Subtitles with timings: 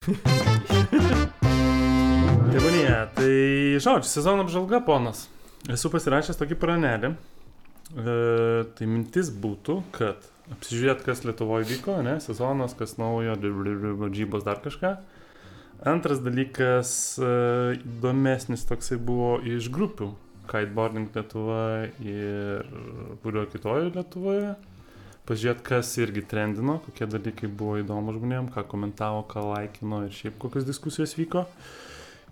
[2.50, 3.32] Tėvonėje, tai
[3.84, 5.26] žodžiu, sezono apžvalga ponas.
[5.68, 7.10] Esu pasirašęs tokį pranelį.
[7.12, 8.14] E,
[8.78, 10.24] tai mintis būtų, kad
[10.56, 13.36] apsižiūrėt, kas Lietuvoje vyko, ne, sezonas, kas naujo,
[14.00, 14.94] varžybos dar kažką.
[15.92, 20.14] Antras dalykas, e, įdomesnis toksai buvo iš grupių.
[20.48, 22.64] Kiteboarding Lietuva ir
[23.20, 24.56] kurio kitoje Lietuvoje.
[25.28, 30.38] Pažiūrėt, kas irgi trendino, kokie dalykai buvo įdomu žmonėm, ką komentavo, ką laikino ir šiaip
[30.42, 31.44] kokios diskusijos vyko.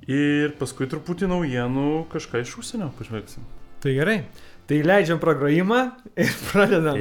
[0.08, 3.44] Ir paskui truputį naujienų kažką iš užsienio pažvelgsim.
[3.82, 4.22] Tai gerai.
[4.68, 5.80] Tai leidžiam pragrojimą
[6.24, 6.96] ir pradedam.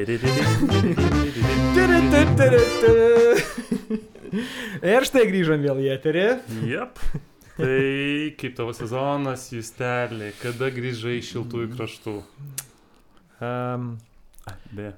[4.93, 6.27] ir štai grįžom vėl į eterį.
[6.69, 7.01] Jep.
[7.57, 7.79] Tai
[8.37, 12.15] kaip tavo sezonas, jūstelė, kada grįžai iš šiltųjų kraštų?
[13.41, 13.97] Um,
[14.77, 14.91] be,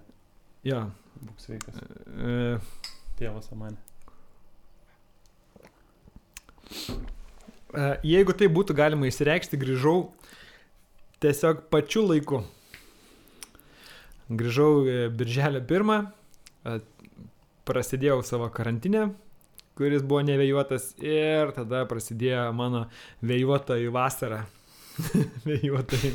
[0.68, 0.82] jo.
[1.24, 1.80] būk sveikas.
[2.08, 2.60] Uh,
[3.20, 3.78] Tėvas man.
[7.74, 9.98] uh, jeigu tai būtų galima įsireikšti, grįžau
[11.24, 12.44] tiesiog pačiu laiku.
[14.30, 16.04] Grįžau e, birželio pirmą,
[16.62, 16.76] e,
[17.66, 19.08] prasidėjau savo karantinę,
[19.78, 22.86] kuris buvo nevėjuotas ir tada prasidėjo mano
[23.26, 24.44] vėjuotoji vasara.
[25.50, 26.14] vėjuotoji.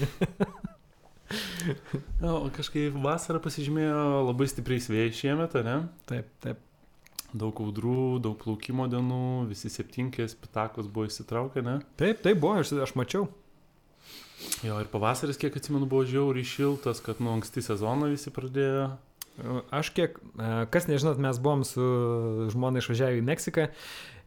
[2.24, 5.78] O kažkaip vasara pasižymėjo labai stipriais vėjais šiemet, ne?
[6.10, 6.60] Taip, taip.
[7.34, 11.80] Daug audrų, daug plaukimo dienų, visi septinkės, pitakos buvo įsitraukę, ne?
[11.98, 13.26] Taip, taip buvo, aš, aš mačiau.
[14.62, 18.92] Jo, ir pavasaris, kiek atsimenu, buvo žiauriai šiltas, kad nuo anksti sezono visi pradėjo.
[19.74, 21.84] Aš kiek, e, kas nežinot, mes buvom su
[22.54, 23.66] žmona išvažiavę į Meksiką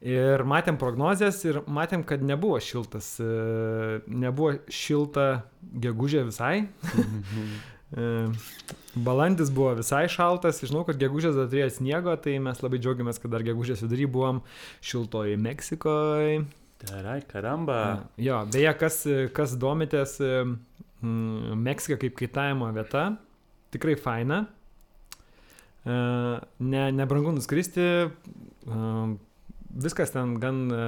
[0.02, 5.48] ir matėm prognozes ir matėm, kad nebuvo šiltas, e, nebuvo šilta
[5.88, 6.68] gegužė visai.
[7.88, 8.28] E,
[9.00, 13.32] Balandis buvo visai šaltas, žinau, kad gegužės dar turėjo sniego, tai mes labai džiaugiamės, kad
[13.32, 14.42] dar gegužės vidury buvom
[14.84, 16.42] šiltoje Meksikoje.
[16.82, 17.78] Gerai, karamba.
[18.20, 18.98] Jo, beje, kas,
[19.32, 20.18] kas domitės,
[21.00, 23.06] Meksika kaip kaitavimo vieta,
[23.72, 24.42] tikrai faina.
[25.88, 25.96] E,
[26.60, 28.10] Ne, nebrangu nuskristi, e,
[29.70, 30.84] viskas ten gan, e,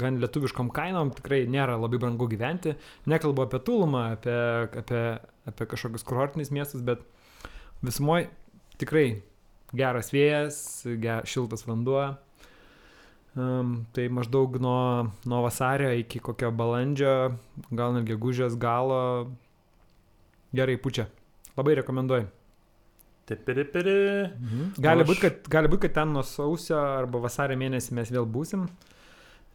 [0.00, 2.76] gan lietuviškom kainom, tikrai nėra labai brangu gyventi.
[3.10, 4.36] Nekalbu apie Tulumą, apie,
[4.82, 5.04] apie,
[5.50, 7.04] apie kažkokius kurortinius miestus, bet
[7.84, 8.28] visumoje
[8.80, 9.22] tikrai
[9.76, 10.58] geras vėjas,
[11.00, 12.10] ger, šiltas vanduo.
[13.38, 17.36] Um, tai maždaug nuo, nuo vasario iki kokio balandžio,
[17.70, 19.30] gal net gegužės galo
[20.50, 21.06] gerai pučia.
[21.54, 22.26] Labai rekomenduoju.
[23.30, 23.98] Teperipiri.
[24.34, 24.70] Mhm.
[24.82, 28.66] Gali būti, kad, gali būt, kad ten nuo sausio arba vasario mėnesį mes vėl būsim.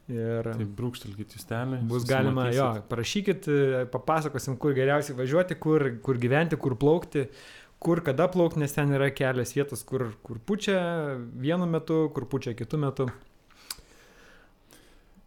[0.06, 1.72] Ir Tai brūkštelkit jūs ten.
[1.90, 7.24] bus galima, jo, parašykit, e, papasakosim, kur geriausiai važiuoti, kur, kur gyventi, kur plaukti,
[7.82, 10.78] kur kada plaukti, nes ten yra kelios vietos, kur, kur pučia
[11.18, 13.08] vienu metu, kur pučia kitu metu.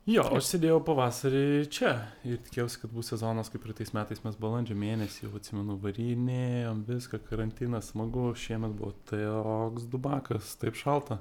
[0.09, 1.91] Jo, aš sėdėjau pavasarį čia
[2.25, 7.19] ir tikėjausi, kad bus sezonas, kaip praeitais metais mes balandžio mėnesį, jau atsimenu, varinėjom viską,
[7.27, 11.19] karantinas, smagu, šiemet buvo toks dubakas, taip šalta.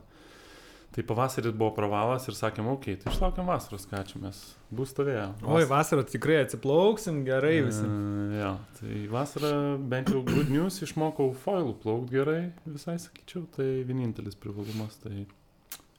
[0.95, 4.39] Tai pavasaris buvo pravalas ir sakėm, okei, okay, tai išlaukiam vasaros, ką čia mes
[4.73, 5.27] bus stovėję.
[5.45, 7.85] Oi, vasarą tikrai atsiplauksim gerai visi.
[7.85, 9.51] Uh, jo, tai vasarą
[9.91, 15.27] bent jau good news išmokau foilų plaukti gerai, visai sakyčiau, tai vienintelis privalumas, tai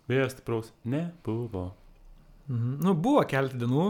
[0.10, 1.68] vėjas stipraus nebuvo.
[2.50, 2.78] Mhm.
[2.84, 3.88] Nu, buvo keletą dienų.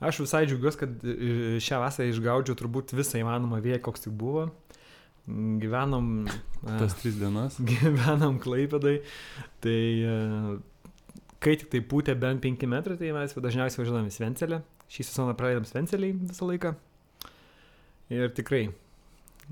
[0.00, 4.46] Aš visai džiaugiuosi, kad e, šią vasarą išgaudžiau turbūt visą įmanomą vėją, koks tik buvo.
[5.28, 6.24] Gyvenom.
[6.30, 7.58] e, Tas tris dienas.
[7.70, 9.00] gyvenam klaipėdai.
[9.60, 9.78] Tai
[10.14, 10.14] e,
[11.42, 14.62] kai tik tai pūtė bent 5 metrai, tai mes dažniausiai važiuojam į Svencelę.
[14.90, 16.72] Šį sezoną praleidom Svenceliai visą laiką.
[18.10, 18.64] Ir tikrai,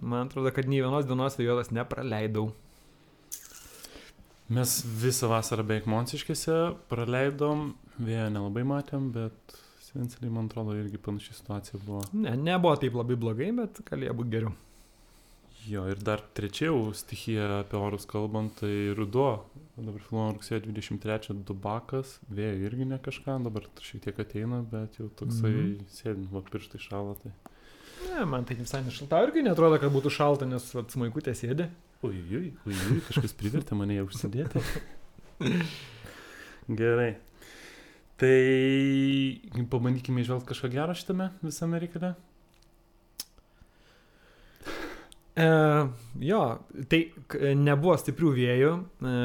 [0.01, 2.49] man atrodo, kad nei vienos dienos vėjolas nepraleidau.
[4.49, 6.55] Mes visą vasarą beveik Monsiškėse
[6.89, 12.03] praleidom, vėjo nelabai matėm, bet Svenceliai, man atrodo, irgi panaši situacija buvo.
[12.13, 14.55] Ne, nebuvo taip labai blogai, bet galėjo būti geriau.
[15.69, 19.31] Jo, ir dar trečia jau stichija apie orus kalbant, tai ruduo.
[19.77, 25.11] Dabar filmuojam rugsėjo 23, dubakas, vėjo irgi ne kažką, dabar šiek tiek ateina, bet jau
[25.19, 25.59] toksai mm.
[25.59, 25.91] -hmm.
[25.99, 27.17] sėdim, va pirštai šalą.
[27.23, 27.35] Tai...
[28.09, 29.21] Ne, man tai visai nešalta.
[29.29, 31.69] Irgi netrodo, kad būtų šalta, nes vat, smaikutė sėdi.
[32.03, 34.61] Ui, ui, ui, ui, kažkas privertė mane ją užsidėti.
[36.79, 37.17] Gerai.
[38.19, 42.13] Tai pabandykime išvelgti kažką gero šitame visame reikale.
[45.39, 45.49] E,
[46.31, 46.41] jo,
[46.91, 47.01] tai
[47.59, 49.17] nebuvo stiprių vėjų e,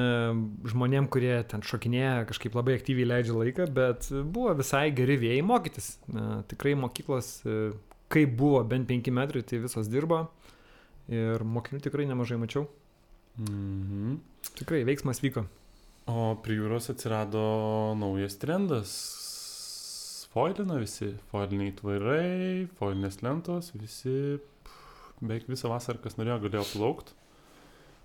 [0.73, 5.95] žmonėm, kurie ten šokinėja, kažkaip labai aktyviai leidžia laiką, bet buvo visai geri vėjai mokytis.
[6.09, 7.59] E, tikrai mokyklos, e,
[8.13, 10.25] kai buvo bent 5 metrai, tai visos dirbo
[11.11, 12.67] ir mokinių tikrai nemažai mačiau.
[13.41, 14.17] Mhm.
[14.59, 15.47] Tikrai veiksmas vyko.
[16.11, 17.43] O prie jūros atsirado
[17.95, 18.93] naujas trendas.
[20.33, 24.39] Foilina visi, foiliniai tvairai, foilinės lentos, visi,
[25.21, 27.13] beveik visą vasarą, kas norėjo, galėjo plaukti.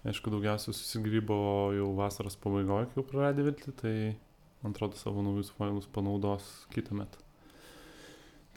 [0.08, 1.38] Aišku, daugiausiai susigrybo
[1.74, 3.94] jau vasaros pabaigoje, kai jau praradė viltį, tai
[4.62, 7.27] man atrodo savo naujus foilus panaudos kitą metą.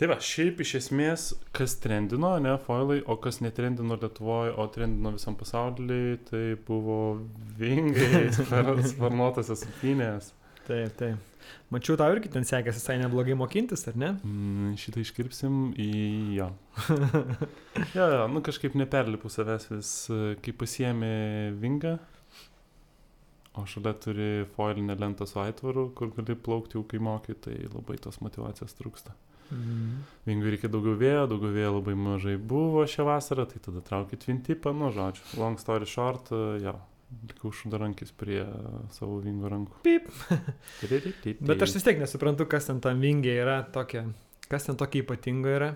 [0.02, 5.12] Tai va, šiaip iš esmės, kas trendino, ne foilai, o kas netrendino Lietuvoje, o trendino
[5.14, 6.96] visam pasaulyje, tai buvo
[7.60, 8.24] vingai
[8.96, 10.32] sparnuotasios supinės.
[10.66, 11.46] Taip, taip.
[11.70, 14.12] Mačiau, tau irgi ten sekėsi visai neblogai mokintis, ar ne?
[14.26, 15.94] Mm, šitą iškirpsim į
[16.40, 16.50] jo.
[18.00, 19.96] jo, jo, nu kažkaip neperlipu savęs vis,
[20.42, 21.16] kai pasiemi
[21.62, 22.00] vingą,
[23.54, 28.02] o šalia turi foilinę lentą su aitvaru, kur gali plaukti jau kai mokai, tai labai
[28.02, 29.14] tos motivacijos trūksta.
[29.52, 30.04] Mhm.
[30.28, 34.74] Vingui reikia daugiau vėjo, daugiau vėjo labai mažai buvo šią vasarą, tai tada traukit vintipą,
[34.78, 35.26] nu žodžiu.
[35.42, 36.76] Long story short, jo,
[37.28, 38.46] likau šudarankis prie
[38.96, 39.82] savo vingo rankų.
[39.84, 40.08] Pip.
[41.44, 44.06] Bet aš vis tiek nesuprantu, kas ten tam vingiai yra tokia,
[44.48, 45.74] kas ten tokia ypatinga yra.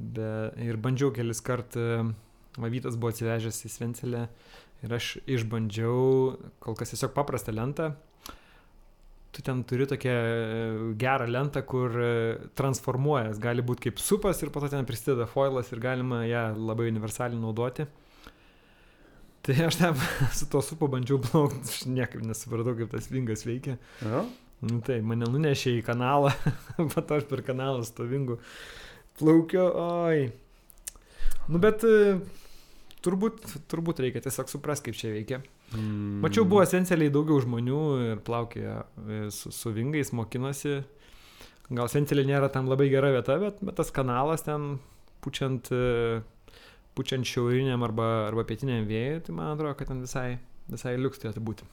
[0.00, 0.26] Be,
[0.64, 2.14] ir bandžiau kelis kartus,
[2.58, 4.24] Vavytas buvo atsivežęs į Svencelę
[4.82, 6.00] ir aš išbandžiau
[6.62, 7.92] kol kas tiesiog paprastą lentą.
[9.30, 12.10] Tu ten turi tokią e, gerą lentą, kur e,
[12.58, 16.88] transformuojas, gali būti kaip supas ir po to ten prisideda foilas ir galima ją labai
[16.90, 17.86] universaliai naudoti.
[19.46, 20.02] Tai aš ten
[20.38, 23.78] su to supu bandžiau plaukti, aš niekaip nesupratau, kaip tas vingas veikia.
[24.02, 24.26] Jo?
[24.60, 26.34] Nu, tai mane nunešė į kanalą,
[26.92, 28.36] po to aš per kanalą stovingu
[29.20, 30.26] plaukiu, oi.
[31.48, 32.18] Nu, bet e,
[33.06, 33.40] turbūt,
[33.70, 35.40] turbūt reikia tiesiog suprasti, kaip čia veikia.
[35.70, 36.18] Mm.
[36.24, 40.80] Mačiau, buvo esencialiai daugiau žmonių ir plaukė e, su, su vingais, mokinosi.
[41.70, 44.80] Gal esencialiai nėra tam labai gera vieta, bet, bet tas kanalas ten
[45.22, 46.22] pučiant, e,
[46.98, 50.40] pučiant šiauriniam arba, arba pietiniam vėjui, tai man atrodo, kad ten visai,
[50.72, 51.68] visai liuks turėtų būti.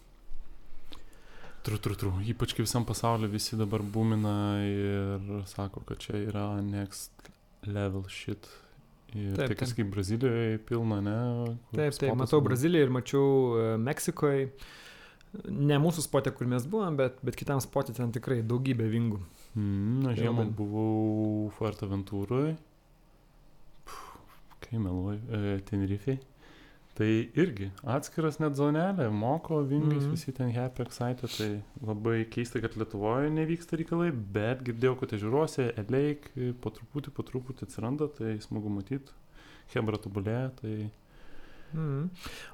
[1.65, 2.13] Tru, tru, tru.
[2.31, 7.11] Ypač kai visam pasauliu visi dabar būmina ir sako, kad čia yra next
[7.65, 8.45] level shit.
[9.15, 11.15] Ir Taip, tai kas kaip Brazilijoje pilna, ne?
[11.69, 12.41] kur Taip, taip, matau.
[12.43, 14.49] Braziliją ir mačiau e, Meksikoje.
[15.47, 19.19] Ne mūsų spotė, kur mes buvom, bet, bet kitam spotė ten tikrai daugybė vingų.
[19.55, 22.55] Mm, na, žiemą labai- buvau Fuerteventurui.
[24.67, 26.17] Kai meluoju, e, Tenerifei.
[26.97, 27.07] Tai
[27.37, 30.07] irgi atskiras net zonelė, moko vingais, Mhm.
[30.07, 30.15] mm.
[30.15, 35.67] visi ten happy excited, tai labai keista, kad Lietuvoje nevyksta reikalai, bet girdėjau, kad ežeruose,
[35.77, 36.25] eleik,
[36.63, 39.13] po truputį, po truputį atsiranda, tai smagu matyti.
[39.75, 40.89] Hebra tobulėja, tai
[41.75, 42.05] Mm.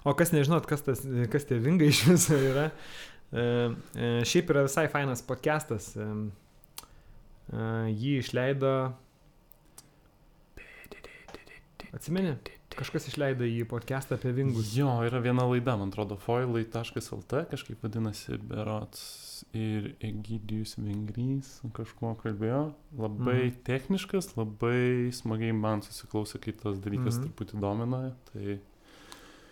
[0.09, 2.63] O kas nežinot, kas, tas, kas tie vingai iš viso yra,
[3.29, 3.43] e,
[3.93, 5.91] e, šiaip yra visai fainas podcastas.
[5.95, 6.07] E,
[7.53, 8.71] e, jį išleido.
[11.93, 12.33] Atsimeni?
[12.73, 14.71] Kažkas išleido į podcastą apie vingus.
[14.75, 22.73] Jo, yra viena laida, man atrodo, foilai.lt kažkaip vadinasi, berots ir Egidijus Vengrys kažkuo kalbėjo.
[22.97, 23.61] Labai Mhm.
[23.67, 27.27] techniškas, labai smagiai man susiklausė, kai tas dalykas mhm.
[27.29, 28.15] truputį domina.
[28.31, 28.59] Tai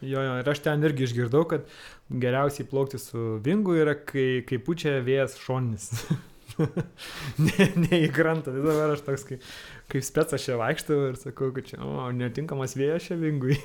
[0.01, 1.67] Jo, jo, ir aš ten irgi išgirdau, kad
[2.09, 5.91] geriausiai plaukti su vingu yra, kai, kai pučia vėjas šonis.
[7.47, 8.53] ne, ne į krantą.
[8.53, 9.47] Tai dabar aš toks, kaip,
[9.91, 13.57] kaip specas čia vaikštau ir sakau, kad čia, o, netinkamas vėjas čia vingui.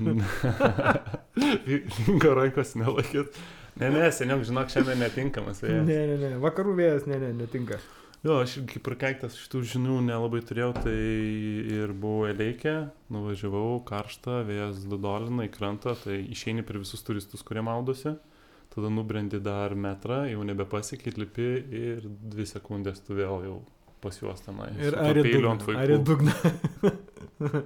[2.06, 3.40] Vingo rankos nelaikyt.
[3.80, 5.62] Ne, ne, seniau, žinok, šiandien netinkamas.
[5.64, 5.88] Ne, vėjas.
[5.88, 7.80] ne, ne, vakarų vėjas, ne, ne, netinka.
[8.20, 10.92] Jo, aš irgi kaip prakeiktas šitų žinių nelabai turėjau, tai
[11.72, 12.74] ir buvau Eleikė,
[13.12, 18.12] nuvažiavau karštą, vėjas ludolina į krantą, tai išeini per visus turistus, kurie maudosi,
[18.74, 21.50] tada nubrendi dar metrą, jau nebepasieki, lipi
[21.80, 23.56] ir dvi sekundės tu vėl jau
[24.00, 24.70] pas juos tenai.
[24.80, 25.54] Ir ar į dugną?
[25.54, 25.80] ant vaikų.
[25.80, 26.34] Ar į dugną?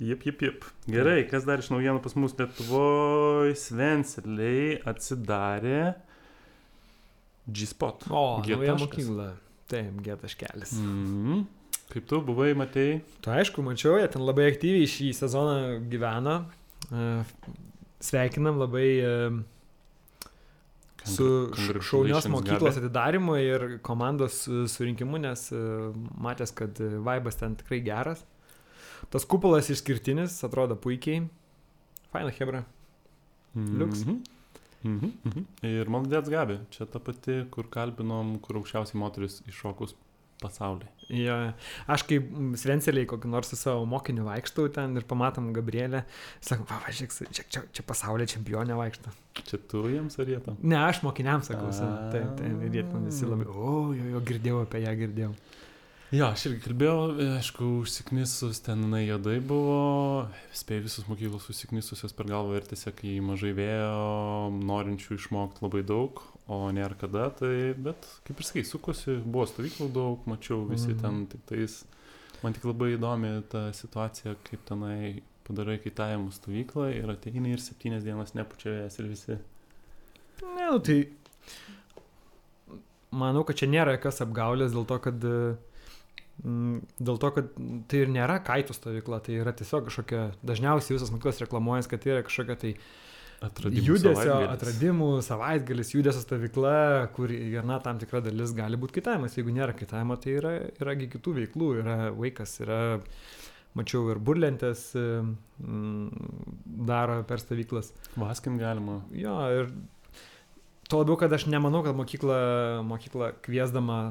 [0.00, 0.62] Jep, jep, jep.
[0.88, 5.90] Gerai, kas dar iš naujienų pas mus Lietuvoje, Svenseliai atsidarė
[7.44, 8.06] G-Spot.
[8.08, 9.26] O, nauja mokykla.
[9.68, 10.72] Taip, gėtas kelias.
[10.80, 11.44] Mm.
[11.92, 13.02] Kaip tu buvai, matei?
[13.20, 15.58] Tu aišku, mačiau, jie ten labai aktyviai šį sezoną
[15.92, 16.38] gyveno.
[16.88, 17.06] E,
[18.00, 18.88] Sveikinam labai
[21.04, 21.52] su
[21.82, 22.86] šaunios mokyklos Gabi.
[22.86, 25.60] atidarymu ir komandos surinkimu, nes e,
[26.20, 28.24] matęs, kad e, vaibas ten tikrai geras.
[29.10, 31.24] Tas kupolas išskirtinis, atrodo puikiai.
[32.12, 32.64] Faina Hebra.
[33.56, 34.04] Liuks.
[34.04, 34.20] Mhm.
[34.82, 35.44] Mhm, mhm.
[35.66, 39.92] Ir Maldėts Gabi, čia ta pati, kur kalbinom, kur aukščiausiai moteris iššokus
[40.40, 40.88] pasaulyje.
[41.10, 41.36] Ja,
[41.90, 42.28] aš kaip
[42.60, 46.04] Svenseliai kokį nors su savo mokiniu vaikštau ten ir pamatom Gabrielę,
[46.38, 49.14] sakom, va, va, žiūrėk, čia, čia, čia pasaulio čempionė vaikšto.
[49.40, 50.60] Čia tu jiems ar jie tam?
[50.62, 54.62] Ne, aš mokiniams sakau, taip, taip, ir jie ten visi labai, o, jo, jo, girdėjau
[54.66, 55.34] apie ją, girdėjau.
[56.10, 57.02] Jo, aš irgi kalbėjau,
[57.36, 60.26] aišku, užsiknisus ten jinai jodai buvo,
[60.58, 63.92] spėjau visus mokyklos užsiknisusios per galvą ir tiesiog kai mažai vėjo,
[64.58, 66.18] norinčių išmokti labai daug,
[66.50, 71.00] o nėra kada, tai, bet kaip ir sakai, sukosi, buvo stovyklų daug, mačiau visi Mhm.
[71.04, 71.84] ten tik tais,
[72.42, 78.02] man tik labai įdomi ta situacija, kaip tenai padarai kaitavimo stovyklą ir ateini ir septynias
[78.06, 79.38] dienas nepučia vėjas ir visi.
[80.42, 80.98] Ne, nu tai
[83.10, 85.24] manau, kad čia nėra jokios apgaulės dėl to, kad
[86.44, 87.50] mm, dėl to, kad
[87.90, 92.14] tai ir nėra kaitų stovykla, tai yra tiesiog kažkokia, dažniausiai visos mokyklos reklamuojas, kad tai
[92.16, 92.74] yra kažkokia tai
[93.40, 94.50] Atradimų judesio, savaitgalis.
[94.52, 96.72] atradimų, savaitgalis, judesio stovykla,
[97.16, 99.36] kur viena tam tikra dalis gali būti kaitavimas.
[99.38, 102.80] Jeigu nėra kaitavimo, tai yra, yragi kitų veiklų, yra vaikas, yra,
[103.78, 106.28] mačiau, ir burlentės mm,
[106.90, 107.94] daro per stovyklas.
[108.20, 108.98] Vaskint galima.
[109.16, 109.72] Jo, ir
[110.90, 112.40] tuo labiau, kad aš nemanau, kad mokykla,
[112.92, 114.02] mokykla kviesdama,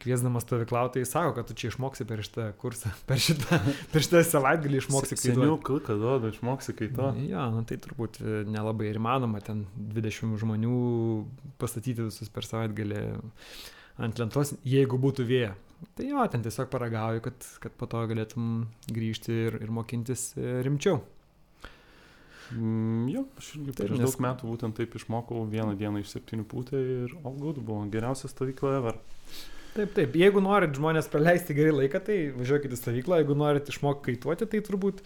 [0.00, 3.58] kviesdama stovyklautojai sako, kad tu čia išmoksi per šitą kursą, per šitą,
[3.92, 7.10] per šitą savaitgalį išmoksi Se- Seniau kalką duoda, išmoksi kaito.
[7.28, 10.74] Jo, nu, tai turbūt e, nelabai ir įmanoma ten 20 žmonių
[11.60, 13.04] pastatyti visus per savaitgalį
[14.00, 15.52] ant lentos, jeigu būtų vėja.
[15.96, 18.50] Tai jo, ten tiesiog paragauju, kad, kad po to galėtum
[18.92, 20.98] grįžti ir, ir mokintis e, rimčiau.
[22.50, 26.44] Mm, jo, aš irgi prieš nes- daug metų būtent taip išmokau vieną dieną iš septynių
[26.50, 28.98] pūtę ir all good buvo geriausia stovykla ever.
[29.80, 30.16] Taip, taip.
[30.20, 33.22] Jeigu norit žmonės praleisti gerai laiką, tai važiuokit į stovyklą.
[33.22, 35.00] Jeigu norit išmokti kaituoti, tai turbūt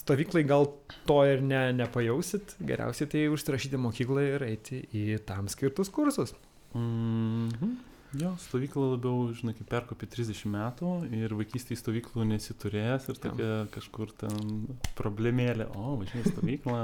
[0.00, 0.70] stovyklai gal
[1.04, 2.54] to ir ne, nepajausit.
[2.64, 6.32] Geriausiai tai užsirašyti mokyklą ir eiti į tam skirtus kursus.
[6.72, 7.76] Mm -hmm.
[8.22, 14.10] Jo, stovykla labiau, žinai, kaip perkopė 30 metų ir vaikystėje stovyklų nesiturėjęs ir tokia kažkur
[14.18, 14.64] ten
[14.98, 16.80] problemėlė, o, važiuoju stovyklą.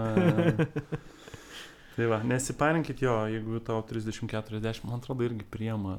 [1.97, 5.97] tai va, nesiparinkit jo, jeigu tau 30-40, man atrodo, irgi priema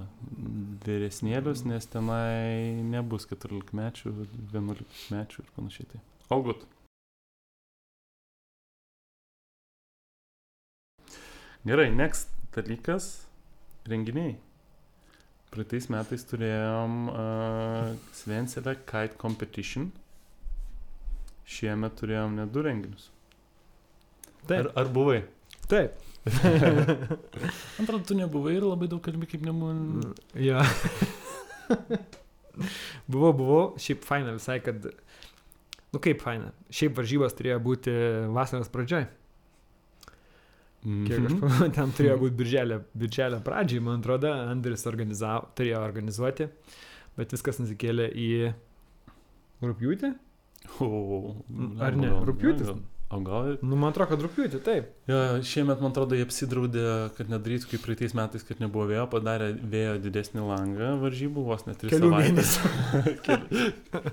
[0.86, 4.14] vyresnėlius, nes tenai nebus 14 mečių,
[4.54, 5.88] 11 mečių ir panašiai.
[5.94, 6.02] Tai.
[6.30, 6.66] All good.
[11.68, 13.26] Gerai, next dalykas-
[13.92, 14.38] renginiai.
[15.52, 19.90] Praeitais metais turėjom uh, Svenselę Kite Competition.
[21.48, 23.10] Šiemet turėjom net du renginius.
[24.44, 24.72] Ar, Taip.
[24.78, 25.22] ar buvai?
[25.68, 25.98] Taip.
[27.80, 30.14] Antrą, tu nebuvai ir labai daug kalbė, kaip nebuvai.
[30.48, 30.62] jo.
[33.12, 33.62] buvau, buvau.
[33.82, 34.88] Šiaip faina visai, kad...
[35.94, 36.50] Nu kaip faina.
[36.74, 37.94] Šiaip varžybos turėjo būti
[38.36, 39.06] vasaros pradžioj.
[40.88, 41.40] Kiek aš Mhm.
[41.42, 46.48] pamenu, ten turėjo būti birželio, birželio pradžiai, man atrodo, Andris organizavo, turėjo organizuoti,
[47.18, 48.28] bet viskas nusikėlė į
[49.66, 50.12] rūpjūtį.
[50.84, 50.88] O,
[51.84, 52.08] Ar ne?
[52.12, 52.70] gal- Rugpjūtis?
[53.10, 53.54] O gal.
[53.64, 54.88] Nu, man atrodo, kad rūpjūtį, taip.
[55.08, 56.82] Ja, šiemet, man atrodo, jie apsidraudė,
[57.16, 61.80] kad nedarytų kaip praeitais metais, kad nebuvo vėjo, padarė vėjo didesnį langą varžybų, vos net
[61.86, 62.52] 3 Kelių savaitės.
[63.28, 63.62] Kelių,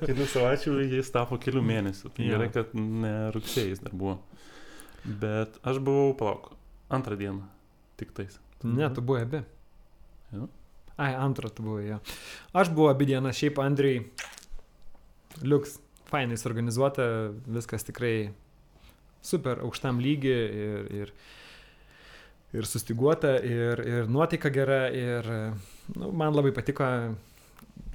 [0.04, 2.12] kelių savaičių jis tapo kelių mėnesių.
[2.14, 2.36] Tai Jo.
[2.36, 4.20] gerai, kad ne rugsėjais dar buvo.
[5.04, 6.52] Bet aš buvau, palauk,
[6.94, 7.42] antrą dieną.
[7.98, 8.38] Tik tais.
[8.62, 9.42] Ne, tu buvai abi.
[10.38, 10.46] Jo.
[11.02, 11.98] Ai, antrą tu buvai, jo.
[12.62, 14.06] Aš buvau abi dienas, šiaip Andriai,
[15.42, 17.10] liuks, fainai suorganizuota,
[17.50, 18.30] viskas tikrai
[19.24, 21.12] super aukštam lygiai ir, ir,
[22.54, 25.28] ir sustiguota, ir, ir nuotaika gera, ir
[25.96, 26.86] nu, man labai patiko,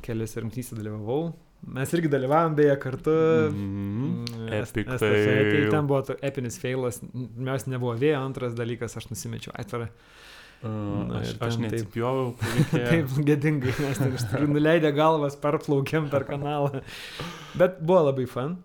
[0.05, 1.29] kelias rungtynėse dalyvavau.
[1.75, 3.12] Mes irgi dalyvavom beje kartu.
[3.51, 3.89] Mhm.
[4.00, 5.50] Mm, Epic es- estafetėj.
[5.51, 5.71] fail.
[5.74, 7.01] Ten buvo epinis feilas.
[7.03, 9.89] Pirmiausia, nebuvo vėjo, antras dalykas, aš nusimečiau aitvarą.
[10.59, 11.62] Uh, aš aš taip.
[11.63, 12.88] neatsipjoviau, reikėjo.
[12.89, 16.81] Taip, gėdingai, mes ten nuleidę galvas, perplaukėm per kanalą.
[17.59, 18.57] Bet buvo labai fan.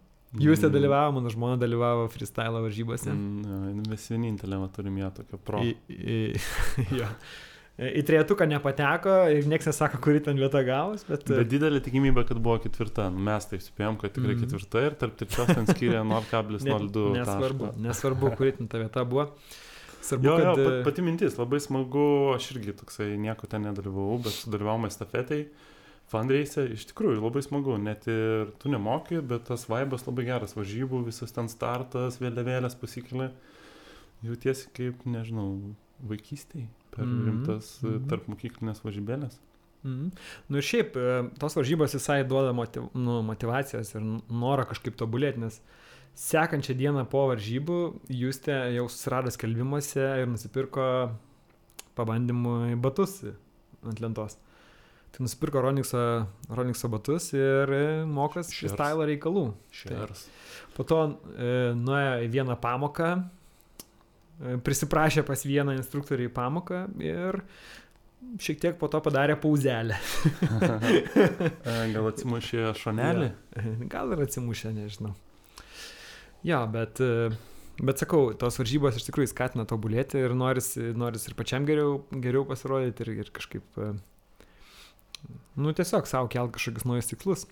[0.43, 3.13] Jūs ten dalyvavo, mano žmona dalyvavo freestyle varžybose.
[3.15, 5.61] Mm, mes vienintelė turim ją tokią pro.
[5.63, 6.17] Į, į,
[7.01, 7.09] jo.
[7.79, 11.27] į trejetuką nepateko ir niekas nesako, kuri ten vieta gavus, bet...
[11.31, 13.09] Bet didelė tikimybė, kad buvo ketvirta.
[13.15, 14.43] Nu, Mes taip spėjom, kad tikrai Mhm.
[14.47, 17.13] ketvirta ir tarp trečios ten skiria 0,02.
[17.19, 19.29] nesvarbu, nesvarbu, kuri ten ta vieta buvo.
[20.05, 20.65] Svarbu, Jo, jo, kad...
[20.67, 25.47] pat, pati mintis, labai smagu, aš irgi toksai nieko ten nedalyvavau, bet sudalyvavome stafetai,
[26.15, 31.03] fundraise, iš tikrųjų labai smagu, net ir tu nemoki, bet tas vaibas labai geras, varžybų,
[31.09, 33.33] visas ten startas, vėliavėlės pasikelia,
[34.25, 35.49] jautiesi kaip, nežinau,
[36.05, 38.07] vaikystėje per Mhm, rimtas mhm.
[38.11, 39.41] tarp mokyklinės varžybėlės.
[39.85, 40.13] Mhm.
[40.49, 45.43] Nu ir šiaip, e, tos varžybos visai duoda motiv, nu, motivacijos ir norą kažkaip tobulėti,
[45.45, 45.61] nes
[46.15, 47.79] sekančią dieną po varžybų
[48.09, 50.87] Justė jau susirado skelbimuose ir nusipirko
[51.99, 53.21] pabandymui batus
[53.85, 54.39] ant lentos.
[55.15, 56.01] Tai nusipirko Ronikso,
[56.51, 58.75] Ronikso batus ir e, mokas Shares.
[58.75, 59.45] freestyle reikalų.
[59.71, 60.27] Šers.
[60.75, 61.01] Po to
[61.39, 67.39] e, nuėjo į vieną pamoką, e, prisiprašė pas vieną instruktorių į pamoką ir
[68.43, 70.01] šiek tiek po to padarė pauzelę.
[71.65, 73.29] E, Gal atsimušė šonelį?
[73.93, 75.15] Gal ir atsimušė, nežinau.
[76.45, 77.31] Jo, bet, e,
[77.81, 82.45] bet sakau, tos varžybos iš tikrųjų skatina tobulėti ir noris, noris ir pačiam geriau, geriau
[82.49, 83.93] pasirodyti ir, ir kažkaip, e,
[85.57, 87.47] nu tiesiog savo kelt kažkokius naujus tikslus.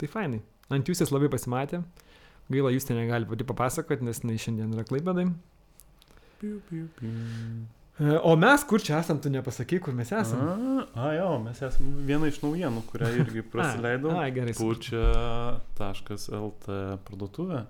[0.00, 0.40] Tai fainai.
[0.72, 1.82] Ant jūsės labai pasimatė.
[2.50, 5.26] Gaila, jūs ten negali pati papasakoti, nes jinai šiandien yra klaipėdai.
[6.40, 7.10] Piu, piu, piu.
[8.00, 10.40] E, O mes kur čia esam, tu nepasakai, kur mes esam.
[10.40, 14.14] A, a, jo, mes esame viena iš naujienų, kurią irgi prasileidau.
[14.18, 14.54] Ai, gerai.
[15.76, 16.64] Pučia.lt
[17.06, 17.60] parduotuvė.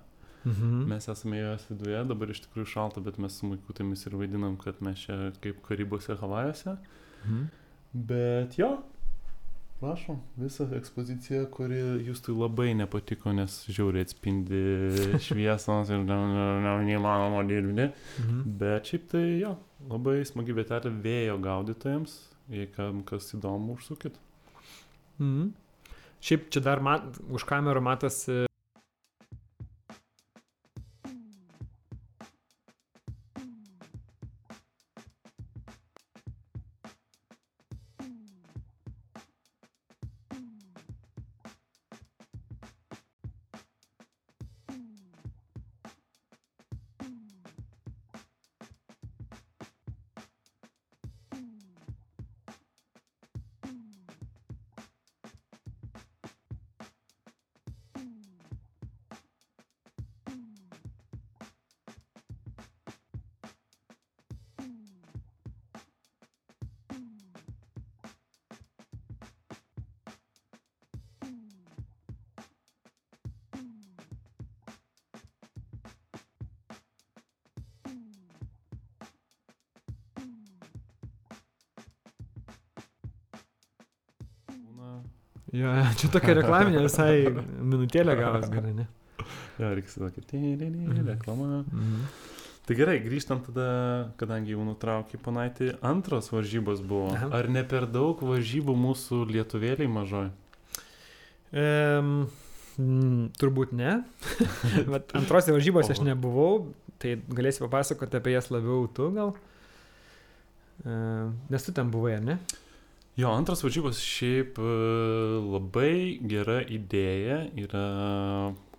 [0.47, 0.69] Mhm.
[0.89, 4.79] Mes esame jos viduje, dabar iš tikrųjų šalta, bet mes su maikutėmis ir vaidinam, kad
[4.81, 6.77] mes čia kaip Karibose, Havajuose.
[7.25, 7.43] Mhm.
[8.09, 8.71] Bet jo,
[9.81, 14.61] prašom, visą ekspoziciją, kuri jūs tai labai nepatiko, nes žiauriai atspindi
[15.25, 17.89] šviesos ir ne- ne- ne- neįmanoma dirbti.
[18.21, 18.43] Mhm.
[18.61, 19.55] Bet šiaip tai jo,
[19.89, 22.13] labai smagi vietelė vėjo gaudytojams,
[22.53, 24.13] jei kam kas įdomu, užsukit.
[25.19, 25.49] Mhm.
[26.21, 28.45] Šiaip čia dar mat, už kamerų matosi.
[86.01, 88.89] Čia tokia reklaminė visai minutėlė gavas gerai, ne?
[89.61, 90.27] jo, reikia sakyti,
[90.57, 91.63] tai reklama.
[91.69, 92.05] Mhm.
[92.61, 93.67] Tai gerai, grįžtant tada,
[94.21, 97.09] kadangi jau nutraukė panaitį, antros varžybos buvo.
[97.15, 97.31] Aha.
[97.39, 100.29] Ar ne per daug varžybų mūsų lietuvėliai mažoj?
[101.57, 102.29] Ehm,
[103.41, 103.97] turbūt ne.
[104.93, 106.69] Bet antrose varžybose aš nebuvau,
[107.01, 109.33] tai galėsi papasakoti apie jas labiau tu gal.
[110.85, 112.37] Ehm, nes tu ten buvai, ne?
[113.19, 114.71] Jo, antros varžybos šiaip e,
[115.51, 115.95] labai
[116.31, 117.85] gera idėja yra,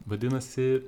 [0.08, 0.82] vadinasi,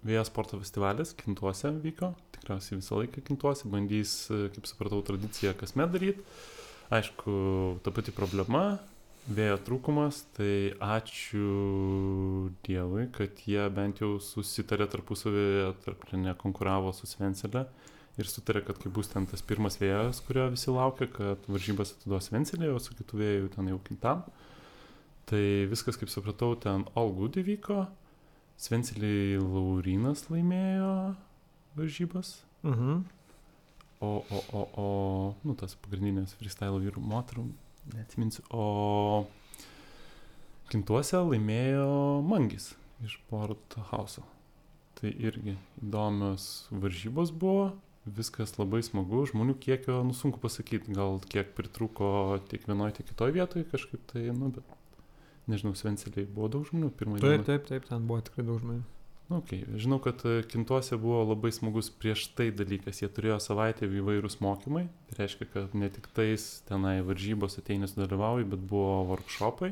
[0.00, 5.92] Vėjo sporto festivalis Kintuose vyko, tikriausiai visą laiką Kintuose, bandys, e, kaip supratau, tradiciją kasmet
[5.92, 6.24] daryti.
[6.90, 7.34] Aišku,
[7.84, 8.78] ta pati problema,
[9.28, 17.66] vėjo trūkumas, tai ačiū Dievui, kad jie bent jau susitarė tarpusavėje, tarp nekonkuravo su Svencelė
[18.18, 22.30] ir sutarė, kad kai bus ten tas pirmas vėjas, kurio visi laukia, kad varžybas atiduos
[22.30, 24.24] Svencelė, o su kitu vėju ten jau kintam.
[25.30, 27.84] Tai viskas, kaip supratau, ten all good įvyko.
[28.60, 30.94] Svencelį Laurinas laimėjo
[31.78, 32.40] varžybas.
[32.66, 33.04] Mhm.
[34.00, 34.88] O, o, o, o,
[35.44, 37.44] nu tas pagrindinės freestyle vyrų moterų,
[37.92, 38.44] neatsiminsiu.
[38.48, 39.26] O
[40.72, 41.88] kintuose laimėjo
[42.24, 42.72] Mangis
[43.04, 44.24] iš Port House.
[45.00, 47.70] Tai irgi įdomios varžybos buvo,
[48.16, 53.36] viskas labai smagu, žmonių kiekio, nu sunku pasakyti, gal kiek pritruko tiek vienoje, tiek kitoje
[53.36, 54.78] vietoje kažkaip tai, nu bet
[55.50, 57.26] nežinau, Svenceliai buvo daug žmonių pirmąjį.
[57.26, 58.86] Taip, taip, taip, ten buvo tikrai daug žmonių.
[59.30, 59.62] Nu, okay.
[59.78, 62.98] Žinau, kad e, Kintuose buvo labai smagus prieš tai dalykas.
[62.98, 64.88] Jie turėjo savaitę įvairūs mokymai.
[65.06, 69.70] Tai reiškia, kad ne tik tais tenai varžybos ateini sudalyvauji, bet buvo workshopai,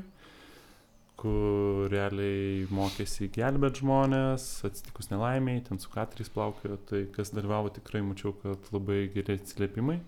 [1.19, 6.79] kur realiai mokėsi gelbėt žmonės, atsitikus nelaimiai, ten su katriais plaukiojo.
[6.91, 9.99] Tai kas dalyvavo tikrai mačiau, kad labai geri atsiliepimai.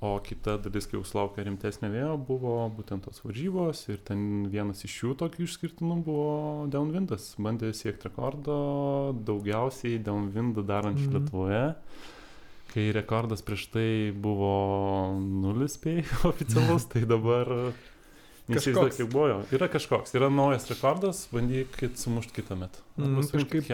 [0.00, 4.84] O kita dalis, kai jau sulaukė rimtesnio vėjo, buvo būtent tos varžybos ir ten vienas
[4.86, 6.28] iš jų tokių išskirtinų buvo
[6.70, 7.32] downwindas.
[7.42, 8.58] Bandė siekti rekordo
[9.26, 11.16] daugiausiai downwindą darančių mm.
[11.16, 11.64] Lietuvoje.
[12.70, 14.54] Kai rekordas prieš tai buvo
[15.18, 17.50] nulis spėjai oficialus, tai dabar
[18.48, 19.38] neįsivaizduoju, kiek buvo.
[19.52, 22.80] Yra kažkoks, yra naujas rekordas, bandykit sumušti kitą metą.
[22.96, 23.64] Mm, Kažkaip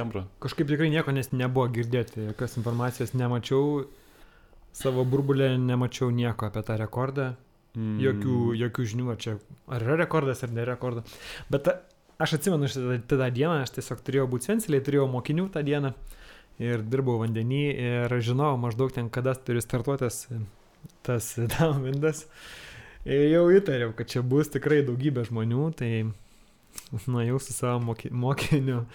[0.40, 3.86] kažkaip- tikrai nieko nes nebuvo girdėti, jokios informacijos nemačiau,
[4.72, 7.34] savo burbulę nemačiau nieko apie tą rekordą,
[7.76, 7.98] Mm.
[7.98, 11.02] jokių, jokių žinių, ar čia ar yra rekordas ar nėra rekordo.
[11.50, 11.80] Bet ta,
[12.20, 15.94] aš atsimenu šitą tą dieną, aš tiesiog turėjau būti sensiliai, turėjau mokinių tą dieną
[16.62, 20.28] ir dirbau vandenį ir žinojau maždaug ten, kada turi startuotas
[21.02, 22.26] tas downwindas.
[23.04, 25.90] Ir jau įtariau, kad čia bus tikrai daugybė žmonių, tai
[27.04, 28.86] nuėjau su savo moki, mokiniu e,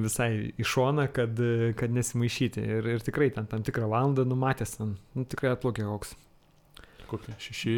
[0.00, 1.40] visai į šoną, kad,
[1.76, 2.64] kad nesimaišyti.
[2.78, 6.16] Ir, ir tikrai ten tam tikrą valandą numatęs, ten, nu, tikrai atplaukė koks
[7.14, 7.74] kokie šeši.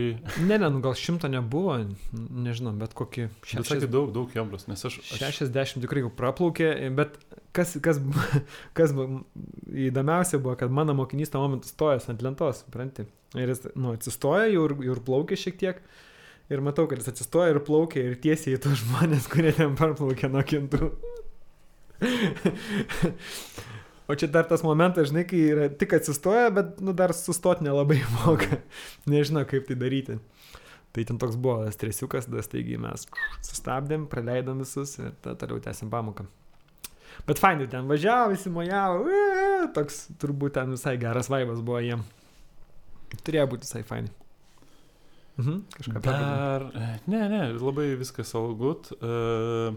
[0.49, 1.77] Ne, ne, nu gal šimto nebuvo,
[2.13, 4.99] nežinau, bet kokį Bet sakė daug, daug jebros, nes aš...
[5.17, 7.21] aš 60 tikrai jau praplaukė, bet
[7.57, 8.01] kas, kas,
[8.79, 13.07] kas įdomiausia buvo, kad mano mokinys tą momentą stojęs ant lentos, supranti.
[13.37, 15.85] Ir jis, nu, atsistoja, jau ir, ir plaukia šiek tiek.
[16.53, 20.31] Ir matau, kad jis atsistoja ir plaukia ir tiesiai į tos žmonės, kurie ten parplaukė
[20.31, 20.93] nuo kintų.
[24.07, 27.99] O čia dar tas momentas, žinai, kai yra tik atsistoja, bet, nu, dar sustoti nelabai
[28.21, 28.61] moka.
[29.11, 30.19] Nežino, kaip tai daryti.
[30.95, 33.05] Tai ten toks buvo stresiukas, tada staigiai mes
[33.45, 36.25] sustabdėm, praleidom visus ir tada toliau tęsim pamoką.
[37.27, 42.05] Bet fainai ten važiavo, visi mojavo, uee, toks turbūt ten visai geras vaivas buvo jiem.
[43.27, 44.15] Turėjo būti visai fainai.
[45.37, 46.65] Mhm, kažką Dar,
[47.11, 48.89] ne, ne, labai viskas good.
[49.01, 49.77] Uh,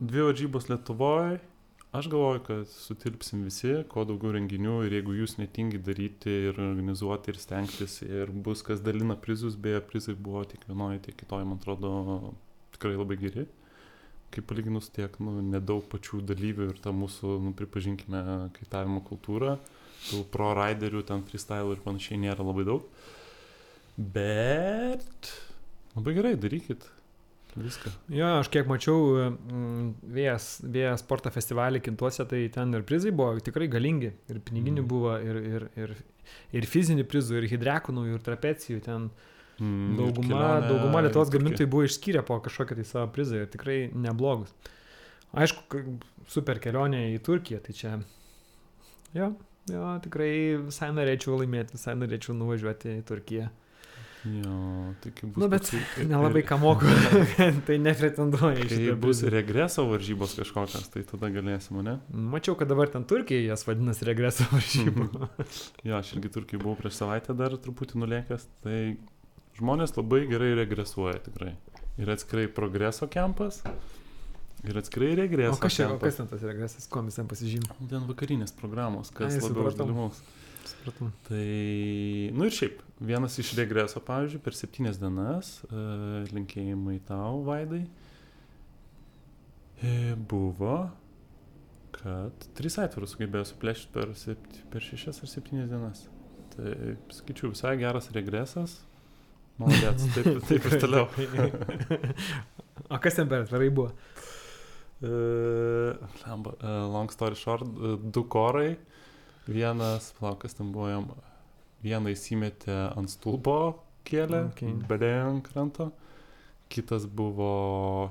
[0.00, 1.40] dvi varžybos Lietuvoje.
[1.92, 7.30] Aš galvoju, kad sutilpsim visi, kuo daugiau renginių ir jeigu jūs netingi daryti ir organizuoti
[7.32, 11.60] ir stengtis ir bus kas dalina prizus, beje, prizai buvo tiek vienoje, tiek kitoje, man
[11.60, 11.92] atrodo,
[12.74, 13.46] tikrai labai geri.
[14.34, 18.24] Kaip palyginus tiek, nu, nedaug pačių dalyvių ir ta mūsų, nu, pripažinkime,
[18.58, 19.54] kaitavimo kultūra,
[20.08, 22.90] tų pro riderių, ten freestyle ir panašiai nėra labai daug.
[23.96, 25.30] Bet
[25.94, 26.90] labai gerai, darykit
[27.56, 27.92] viską.
[28.12, 33.38] Jo, aš kiek mačiau mm, vėjas, vėjas sporto festivalį kintuose, tai ten ir prizai buvo
[33.40, 34.12] tikrai galingi.
[34.28, 34.88] Ir piniginių Mhm.
[34.90, 35.94] buvo, ir, ir, ir,
[36.52, 38.82] ir fizinių prizų, ir hidrekonų, ir trapecijų.
[38.84, 39.10] Ten
[39.56, 43.76] Mm, dauguma, kelionė dauguma Lietuvos gamintojų buvo išskyrę po kažkokią tai savo prizą ir tikrai
[43.96, 44.50] neblogus.
[45.32, 45.80] Aišku,
[46.28, 47.94] super kelionė į Turkiją, tai čia...
[49.16, 49.30] Jo,
[49.72, 53.48] jo, tikrai visai norėčiau laimėti, visai norėčiau nuvažiuoti į Turkiją.
[54.26, 54.56] Jo,
[55.04, 55.36] kaip bus.
[55.38, 56.88] Nu, bet toksai- Nelabai ką moku,
[57.68, 61.98] tai nepretenduoju šitą bus regreso varžybos kažkokios, tai tada galėsim, ne?
[62.10, 65.06] Mačiau, kad dabar ten Turkija jas vadinasi regreso varžybų.
[65.86, 68.80] Jo, aš irgi Turkijai buvau prieš savaitę dar truputį nulėkęs, tai
[69.60, 71.54] žmonės labai gerai regresuoja tikrai.
[71.96, 73.62] Ir atskirai progreso kempas,
[74.66, 77.76] ir atskirai regreso O kas čia, kas ten tas regresas, kuo mes ten pasižymė?
[77.88, 80.18] Ten vakarinės programos, kas Ai, labiau uždalyvaus.
[80.18, 80.42] Supratau.
[81.26, 81.44] Tai,
[82.36, 85.86] nu ir šiaip, vienas iš regreso, pavyzdžiui, per septynias dienas, e,
[86.32, 87.82] linkėjimai tau, Vaidai,
[89.82, 89.94] e,
[90.30, 90.78] buvo,
[91.96, 96.04] kad tris aitvarus sugebėjo suplėšti per, sept, per šešias ar septynias dienas.
[96.54, 96.74] Tai,
[97.12, 98.80] sakyčiau, visai geras regresas.
[99.60, 101.06] Malodėts, taip, taip ir toliau.
[102.92, 103.92] o kas ten per atvarai buvo?
[104.96, 108.76] Uh, uh, long story short, uh, du korai.
[109.46, 111.10] Vienas, plaukas ten buvo jam,
[111.84, 113.58] vieną įsimetė ant stulpo
[114.06, 114.72] kėlę, Okay.
[114.90, 115.90] bedėjo ant kranto.
[116.72, 118.10] Kitas buvo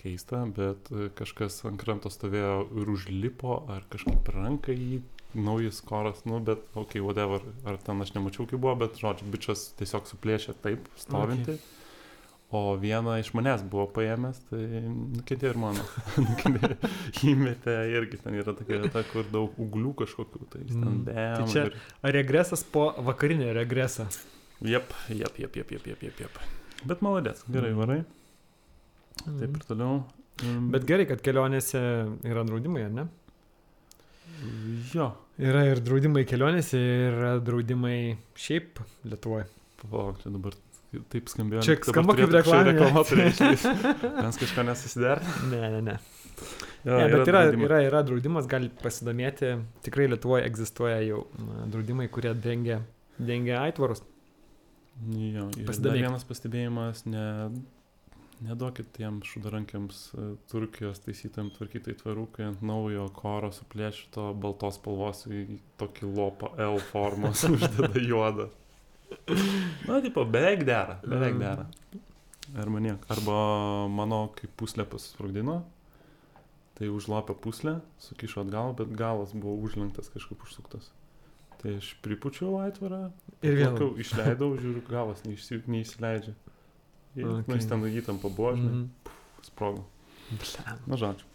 [0.00, 5.00] keista, bet kažkas ant kranto stovėjo ir užlipo, ar kažkaip per ranką jį,
[5.34, 9.28] naujas koras, nu, bet, okei, okay, whatever, ar ten aš nemačiau, kaip buvo, bet, žodžiu,
[9.30, 11.58] bičias tiesiog suplėšė taip, stovinti.
[11.58, 11.79] Okay.
[12.52, 14.58] O vieną iš manęs buvo paėmęs, tai
[14.90, 15.84] nukentėjo ir mano.
[17.30, 20.48] Įmetė irgi ten yra tokia vieta, kur daug uglių kažkokių.
[20.50, 21.04] Tai, jis ten Mm.
[21.06, 21.36] bėga.
[21.36, 21.70] Tai čia-
[22.02, 24.08] Ar regresas po vakarinio regresą?
[24.66, 26.40] Jep, jep, jep, jep, jep, jep, jep, jep.
[26.84, 27.78] Bet maladės, gerai Mm.
[27.84, 28.04] varai.
[29.24, 30.02] Taip ir toliau.
[30.42, 31.78] Mm, Bet gerai, kad kelionėse
[32.24, 33.08] yra draudimai, ar ne?
[34.94, 39.46] Jo, Yra ir draudimai kelionėse, ir draudimai šiaip Lietuvoje.
[39.82, 40.52] palauk, čia dabar
[41.12, 41.64] taip skambėjo.
[41.66, 43.04] Čia skamba kaip reklama.
[44.26, 45.22] Mes kažką nesusider.
[45.50, 45.98] Ne, ne, ne.
[46.84, 47.66] Jo, ne bet yra, draudimai.
[47.68, 49.52] yra, yra draudimas, gali pasidomėti.
[49.84, 51.24] Tikrai Lietuvoje egzistuoja jau
[51.70, 52.80] draudimai, kurie dengia,
[53.18, 54.02] dengia aitvarus.
[55.10, 57.26] Jo, dar vienas pastebėjimas, ne,
[58.44, 65.60] neduokit tiem šudarankiams e, Turkijos taisytam tvarkytai tvarukai ant naujo koro suplėšito baltos spalvos į
[65.80, 68.50] tokį lopą L formos uždeda juodą.
[69.88, 71.66] Na, tipo, beveik dera, beveik dera.
[72.58, 73.04] Arba niek.
[73.12, 73.36] Arba
[73.92, 75.60] mano kaip puslė pasisprogdino,
[76.78, 80.90] tai užlopė puslę, sukišo atgal, bet galas buvo užlenktas kažkaip užsuktas.
[81.60, 83.10] Tai aš pripučiau aitvarą,
[83.44, 83.72] Ir vėl.
[83.72, 86.34] Plaukiau, išleidau, žiūriu, galas neįsi, neįsileidžia.
[87.16, 87.44] Ir, okay.
[87.46, 89.14] Nu, jis ten įtampa buvo, žinai, mm.
[89.48, 89.84] sprogo.
[90.30, 90.76] Blemba.
[90.88, 91.28] Na, žodžiu.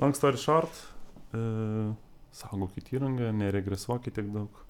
[0.00, 0.80] Long story short,
[1.32, 1.42] e,
[2.36, 4.60] saugokit įrangą, neregresuokit tiek daug.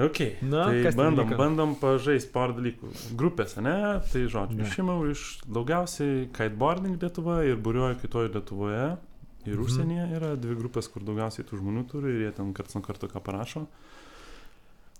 [0.00, 1.36] Ok, Na, tai bandom, vyko?
[1.36, 2.90] bandom pažaisti porą dalykų.
[3.20, 3.74] Grupėse, ne?
[4.12, 4.64] Tai žodžiu, Ne.
[4.64, 8.96] išėmiau iš daugiausiai kiteboarding Lietuvoje ir būriuoju kitoje Lietuvoje.
[9.46, 9.64] Ir Mhm.
[9.64, 13.08] užsienyje yra dvi grupės, kur daugiausiai tų žmonių turi ir jie ten karts nuo karto
[13.08, 13.66] ką parašo.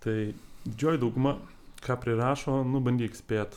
[0.00, 0.34] Tai
[0.66, 1.36] didžioji dauguma,
[1.80, 3.52] ką prirašo, nu bandyk spėt,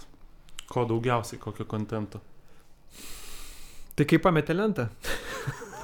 [0.68, 2.20] ko daugiausiai, kokio kontento.
[3.96, 4.90] Tai kaip pametė lentą?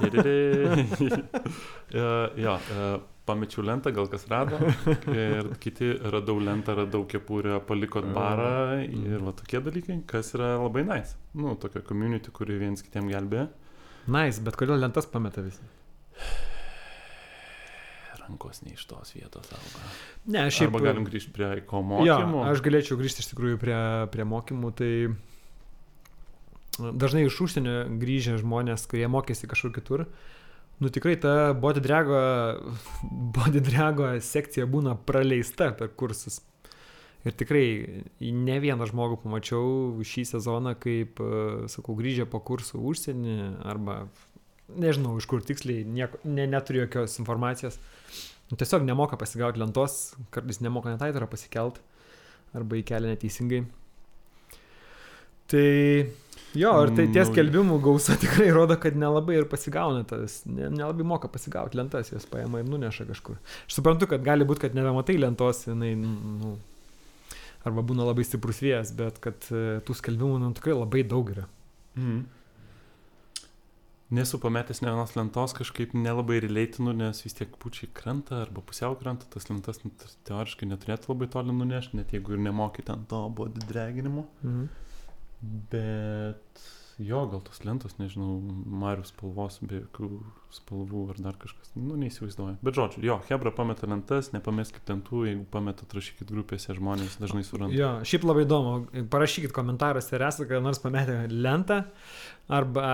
[2.36, 2.98] Jo, e,
[3.30, 4.58] pamečiau lentą, gal kas rado.
[5.14, 8.52] Ir kiti radau lentą, radau kepurę, palikot barą
[8.84, 11.16] ir va tokie dalykai, kas yra labai nice.
[11.38, 13.46] Nu, tokia community, kuri viens kitiem gelbė.
[14.10, 15.62] Nice, bet kodėl lentas pameta visi?
[18.20, 19.82] Rankos ne iš tos vietos auga.
[20.30, 22.42] Ne, aš Šiaip Arba galim grįžti prie ko Jo, mokymų.
[22.52, 23.76] aš galėčiau grįžti iš tikrųjų prie,
[24.12, 24.90] prie mokymų, tai
[26.78, 30.06] dažnai iš užsienio grįžę žmonės, kurie mokėsi kažkur kitur,
[30.80, 32.20] nu tikrai ta body drago,
[33.36, 36.40] body drago sekcija būna praleista per kursus.
[37.28, 37.64] Ir tikrai
[38.20, 43.36] ne vieną žmogų pamačiau šį sezoną, kaip, e, sakau, grįžę po kursų užsienį
[43.68, 44.06] arba
[44.80, 47.76] nežinau iš kur tiksliai, nieko, ne, neturiu jokios informacijos.
[48.50, 51.78] Tiesiog nemoka pasigauti lentos, kartais nemoka net aitarą pasikelt
[52.56, 53.60] arba įkelia neteisingai.
[55.50, 55.68] Tai
[56.54, 60.70] jo, ir tai tie Nu, skelbimų gausa tikrai rodo, kad nelabai ir pasigauna tas, ne,
[60.72, 63.38] nelabai moka pasigauti lentas, jas paima ir nuneša kažkur.
[63.68, 66.56] Aš suprantu, kad gali būti, kad nebematai lentos, jinai, nu,
[67.66, 71.46] arba būna labai stiprus vėjas, bet kad e, tų skelbimų nu, tikrai labai daug yra.
[71.98, 72.20] Mhm.
[74.10, 78.96] Nesu pametęs ne vienos lentos, kažkaip nelabai relatinu, nes vis tiek pučiai krenta arba pusiau
[78.98, 79.92] krenta, tas lentas nu,
[80.26, 84.26] teoriškai neturėtų labai toli nunešti, net jeigu ir nemokai ten to body draginimo.
[84.42, 84.66] Mhm.
[85.40, 86.60] Bet
[87.00, 88.38] jo, gal tos lentos, nežinau,
[88.80, 90.08] Marius spalvos, be jokių
[90.52, 92.58] spalvų ar dar kažkas, nu neįsivaizduoju.
[92.66, 97.76] Bet žodžiu, jo, Hebra pameta lentas, nepameskit tentų, jeigu pametat, rašykit grupėse, žmonės dažnai suranda.
[97.76, 98.74] Jo, šiaip labai įdomu,
[99.12, 101.82] parašykit komentaruose, ar esate kada nors pametę lentą,
[102.52, 102.90] arba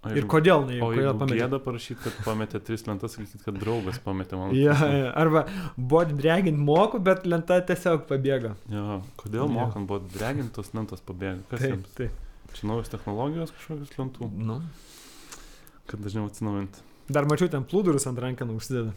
[0.00, 1.36] O ir kodėl, ne, kodėl pametė.
[1.42, 4.54] gėda parašyti, kad pametė tris lentas, sakykit, kad draugas pametė man.
[4.56, 5.42] Ja, ja, arba
[5.76, 8.54] body dragint moku, bet lenta tiesiog pabėga.
[8.72, 9.48] Jo, kodėl Jo.
[9.58, 11.42] mokant buvo dregintos lentos pabėga?
[11.50, 11.92] Kas Taip, jiems?
[11.98, 12.16] taip.
[12.56, 14.62] Čia naujos technologijos kažkokios lentų, Nu.
[15.86, 16.80] kad dažniau atsinaujinti.
[17.12, 18.94] Dar mačiau ten plūdurus ant rankenų užsideda.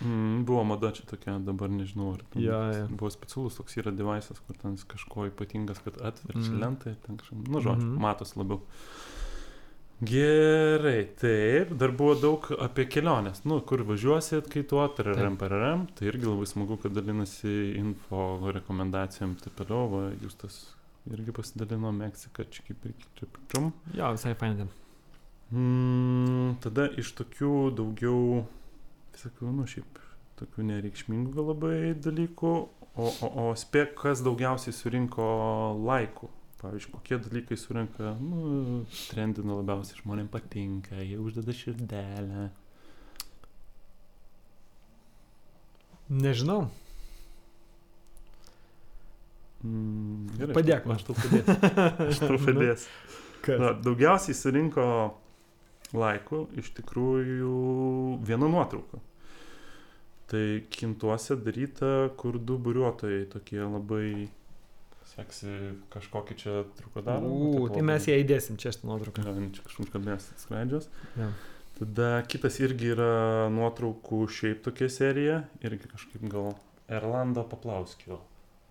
[0.00, 2.86] Mm, buvo mada čia tokia, dabar nežinau, ar ten Jo, jo.
[2.94, 6.60] buvo specialus toks yra devaisas, kur ten kažko ypatingas, kad atverčia mm.
[6.62, 7.96] lentą ir ten kažkaip, nu žodžiu, mm.
[7.96, 8.00] -hmm.
[8.06, 8.62] matos labiau.
[10.00, 16.08] Gerai, taip, dar buvo daug apie keliones, nu, kur važiuosit, kai tuo, tararam, pararam, tai
[16.08, 18.22] irgi labai smagu, kad dalinasi info
[18.56, 20.56] rekomendacijom, taip toliau, va, jūs tas
[21.12, 23.28] irgi pasidalino Meksika, čia kaip ir čia.
[23.92, 24.72] Jo, visai ten.
[25.50, 28.44] Mm, tada iš tokių daugiau,
[29.12, 30.00] visokių, nu šiaip,
[30.40, 32.56] tokių nereikšmingų labai dalykų,
[32.96, 35.26] o, o, o spėk, kas daugiausiai surinko
[35.76, 36.32] laikų.
[36.60, 42.50] Pavyzdžiui, kokie dalykai surinka, nu, trendina labiausiai, žmonėms patinka, jie uždeda širdelę.
[46.10, 46.66] Nežinau.
[49.64, 50.98] Mm, gerai, Padėk man.
[50.98, 51.56] Aš tau padėsiu.
[52.10, 52.94] Aš tau padėsiu.
[53.40, 53.60] Kas?
[53.60, 54.86] Na, daugiausiai surinko
[55.96, 57.54] laikų iš tikrųjų
[58.26, 59.00] viena nuotrauka.
[60.30, 64.28] Tai kintuose daryta, kur du buriuotojai tokie labai
[65.20, 65.54] seksi
[65.92, 67.28] kažkokį čia truko darą.
[67.28, 69.24] U, tai mes ją įdėsim čia šitą nuotrauką.
[69.28, 70.90] Ja, čia kažkur kalbės skraidžios.
[71.20, 71.30] Jo.
[71.80, 76.52] Tada kitas irgi yra nuotraukų šiaip tokia serija, irgi kažkaip gal
[76.92, 78.20] Erlando Paplauskio.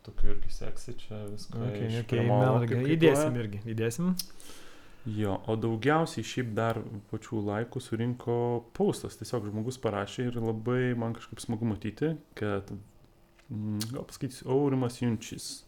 [0.05, 1.63] Tokiu irgi seksi čia viską.
[1.69, 3.61] Okay, okay, kaip Įdėsim irgi.
[3.73, 4.13] Įdėsim.
[5.09, 8.37] Jo, o daugiausiai šiaip dar pačių laikų surinko
[8.77, 9.17] paustas.
[9.17, 12.69] Tiesiog žmogus parašė ir labai man kažkaip smagu matyti, kad,
[13.49, 15.63] mm, gal pasakysiu, Aurimas Junčis.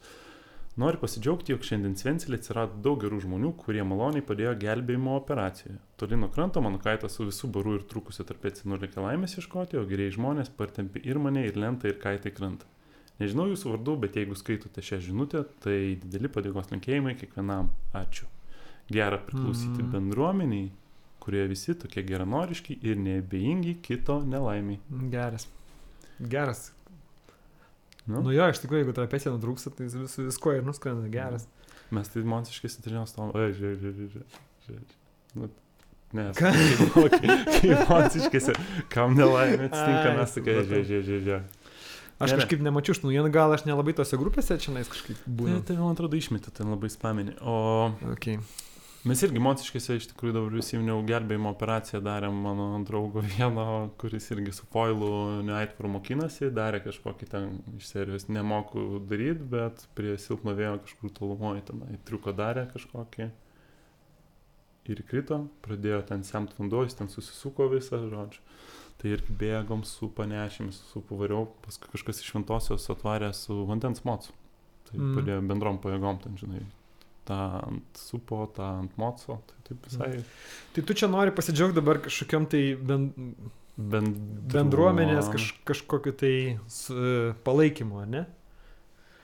[0.79, 5.75] Noriu pasidžiaugti, jog šiandien Svencelė atsirado daug gerų žmonių, kurie maloniai padėjo gelbėjimo operacijoje.
[5.99, 9.75] Toli nuo kranto mano kaitas su visų barų ir trūkusiu tarp atsienų lėkė laimės ieškoti,
[9.81, 12.69] o geriai žmonės partempė ir mane, ir lentą, ir kaitai krantą.
[13.19, 17.67] Nežinau jūsų vardų, bet jeigu skaitote šią žinutę, tai dideli padėkos linkėjimai kiekvienam.
[17.93, 18.25] Ačiū.
[18.91, 19.91] Gera priklausyti Mhm.
[19.91, 20.71] bendruomeniai,
[21.19, 24.79] kurie visi tokie geranoriški ir neabejingi kito nelaimiai.
[25.11, 25.47] Geras.
[26.19, 26.71] Geras.
[28.09, 31.05] Nu, Nu jo, iš tikrųjų, jeigu trapecija nutrūksta, tai vis, viskuo ir nuskrenda.
[31.13, 31.45] Geras.
[31.91, 33.29] mes tai monsiškai sitrinės stom.
[33.35, 34.37] Oi, žiūrėk, žiūrėk, žiūrėk.
[34.67, 34.93] žiūrėk.
[35.37, 35.49] Nu,
[36.17, 36.51] ne, Ką?
[37.61, 38.55] kaip monsiškai,
[38.93, 41.57] kam nelaimė atsitinka, mes tokie, žiūrėk, žiūrėk, žiūrėk.
[42.21, 42.41] Aš Ne, ne.
[42.43, 45.61] kažkaip nemačiau iš naujienų, gal aš nelabai tose grupėse čia nais kažkaip Tai, būnu.
[45.65, 47.33] tai man atrodo išmetė ten labai spaminį.
[47.41, 47.55] O
[48.13, 48.37] Okay.
[49.01, 53.63] Mes irgi monsiškėse iš tikrųjų dabar prisiminiau gelbėjimo operaciją darėm mano draugo vieno,
[54.01, 57.47] kuris irgi su foilu neaitvaru mokinasi, darė kažkokį ten
[57.79, 63.31] iš serijos nemoku daryti, bet prie silpno vėjo kažkur tolumoje tenai triuko darė kažkokį.
[64.91, 68.43] Ir krito, pradėjo ten semt vanduo, jis ten susisuko visą, žodžiu.
[69.01, 74.33] Tai irgi bėgom su panešėmis, su pavariau, paskui kažkas iš šventosios atvarė su vandens mocu.
[74.89, 75.17] Tai mm.
[75.17, 76.61] padėjo bendrom pajėgom ten, žinai,
[77.25, 79.39] tą ant supo, tą ant moco.
[79.47, 80.23] Tai taip visai
[80.73, 83.09] Tai tu čia nori pasidžiaugti dabar kažkokiam tai ben,
[83.77, 86.33] bendruo- bendruomenės kaž, kažkokiu tai
[86.67, 86.95] su,
[87.43, 88.25] palaikymu, ne?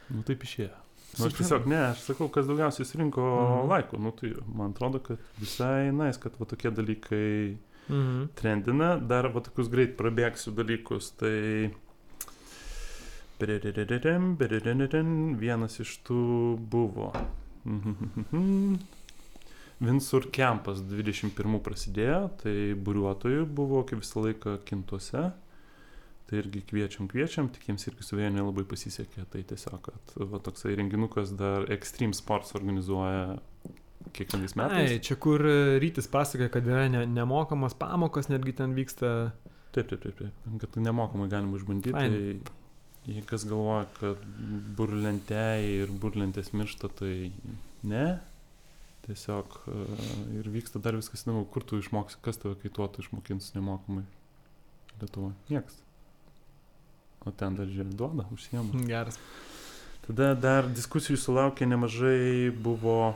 [0.09, 0.73] Nu taip išėjo.
[1.17, 3.69] Nu, aš tiesiog, ne, aš sakau, kas daugiausiai surinko Mhm.
[3.71, 3.99] laikų.
[3.99, 7.57] Nu, tai man atrodo, kad visai nais, kad va tokie dalykai
[7.89, 8.29] Mhm.
[8.35, 8.95] trendina.
[8.99, 11.11] Dar va tokius greit prabėgsiu dalykus.
[11.17, 11.71] Tai
[15.39, 17.11] vienas iš tų buvo.
[19.77, 25.27] Vinsur Kempas 21 prasidėjo, tai buriuotojų buvo kaip visą laiką kintuose.
[26.27, 29.23] Tai irgi kviečiam, kviečiam, tik jiems irgi su vėjo nelabai pasisekė.
[29.31, 33.37] Tai tiesiog, kad va, toksai renginukas dar Extreme Sports organizuoja
[34.17, 34.91] kiekvienais metais.
[34.91, 39.13] Ai, čia kur e, rytis pasakoja, kad yra ne, nemokamos pamokos, netgi ten vyksta.
[39.75, 40.59] Taip, taip, taip, taip.
[40.65, 41.95] Kad nemokamai galima išbandyti.
[41.95, 42.17] Fain.
[42.17, 42.57] Tai
[43.07, 44.23] jei kas galvoja, kad
[44.77, 47.31] burlentėjai ir burlentės miršta, tai
[47.87, 48.07] ne.
[49.07, 49.83] Tiesiog e,
[50.41, 54.03] ir vyksta dar viskas įdomu, kur tu išmoksi, kas tave kaituotų išmokins nemokamai.
[54.99, 55.31] Lietuva.
[55.47, 55.77] Niekas.
[57.23, 58.83] O ten dar žiūrė, duoda, užsiema.
[58.89, 59.19] Geras.
[60.07, 63.15] Tada dar diskusijų sulaukė nemažai buvo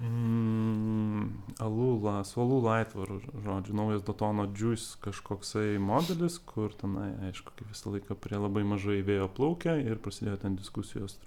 [0.00, 1.28] mm,
[1.62, 7.94] Alula, su Alula aitvaru, žodžiu, naujas Dotono Juice kažkoksai modelis, kur tenai, aišku, kaip visą
[7.94, 11.18] laiką prie labai mažai vėjo plaukia ir prasidėjo ten diskusijos,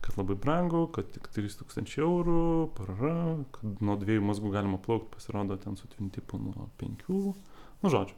[0.00, 3.16] kad labai brangu, kad tik 3000 eurų, parara,
[3.56, 7.22] kad nuo dviejų mazgų galima plaukti, pasirodo ten su tvintipu nuo penkių,
[7.82, 8.16] nu žodžiu.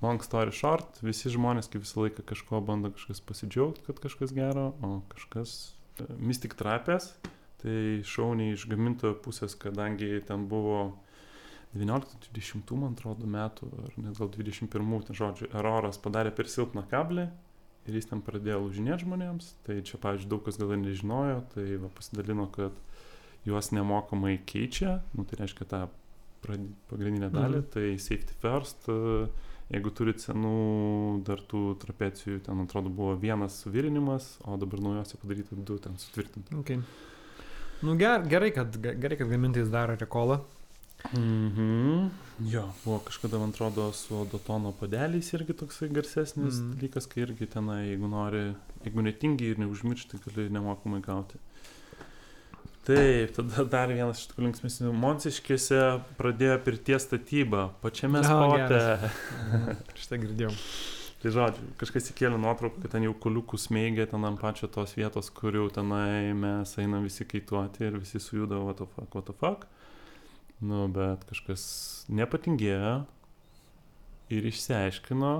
[0.00, 4.70] Long story short, visi žmonės kaip visą laiką kažko bando kažkas pasidžiaugti, kad kažkas gero,
[4.80, 7.10] o kažkas e, Mystic Trapės,
[7.62, 10.80] tai šauniai iš gamintojo pusės, kadangi ten buvo
[11.76, 17.28] 19-20 man atrodo metų, ar net gal 21, ten žodžiu, Eroras padarė per silpną kablį
[17.88, 21.66] ir jis ten pradėjo lūžinėti žmonėms, tai čia, pavyzdžiui, daug kas gal ir nežinojo, tai
[21.80, 22.74] va, pasidalino, kad
[23.46, 25.84] juos nemokamai keičia, nu, tai reiškia tą
[26.90, 27.70] pagrindinę dalį, Mhm.
[27.72, 28.88] tai safety first,
[29.70, 35.54] jeigu turit senų dar tų trapecijų, ten atrodo buvo vienas suvirinimas, o dabar naujose padaryti
[35.54, 36.56] du ten sutvirtinti.
[36.58, 36.80] Okay.
[37.82, 40.40] Nu, ger, gerai, kad, ge- gerai, kad gamintais daro rekolą.
[41.16, 42.10] Mhm.
[42.52, 46.74] Jo, buvo kažkada, man atrodo, su Dotono padeliais irgi toksai garsesnis Mhm.
[46.76, 51.38] dalykas, kai irgi tenai, jeigu nori, jeigu netingi ir neužmiršti, gali nemokamai gauti.
[52.84, 54.92] Taip, tada dar vienas iš tokių linksmesnių.
[54.96, 55.80] Monsiškėse
[56.18, 59.10] pradėjo pirties statybą, pačiame spote.
[60.00, 60.52] Šitą girdėjau.
[61.20, 65.28] Tai žodžiu, kažkas įkėlė nuotrauką, kad ten jau kuliukų smeigia ten ant pačio tos vietos,
[65.36, 69.36] kur jau tenai mes einam visi kaituoti ir visi sujuda, what the fuck, what the
[69.36, 69.66] fuck.
[70.64, 71.62] Nu, bet kažkas
[72.08, 72.94] nepatingėjo
[74.32, 75.34] ir išsiaiškino,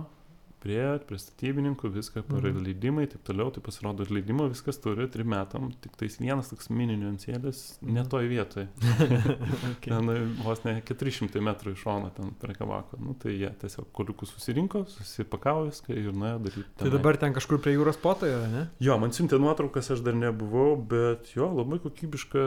[0.60, 2.64] prie, prie statybininkų viską, parodė Mhm.
[2.66, 6.68] leidimai, taip toliau, tai pasirodo, ir leidimo viskas turi trim metam, tik tais vienas toks
[6.70, 8.08] mini niuansėlis, ne Mhm.
[8.12, 8.68] toj vietoje.
[9.72, 9.90] okay.
[9.90, 12.98] Ten e, vos ne 400 metrų iš šono ten prie kabako.
[13.00, 16.66] Nu, tai jie tiesiog koliukus susirinko, susipakavo viską ir nuėjo daryti.
[16.80, 18.66] Tai dabar ten kažkur prie jūros poto yra, ne?
[18.80, 22.44] Jo, man siuntė nuotraukas, aš dar nebuvau, bet jo, labai kokybiška,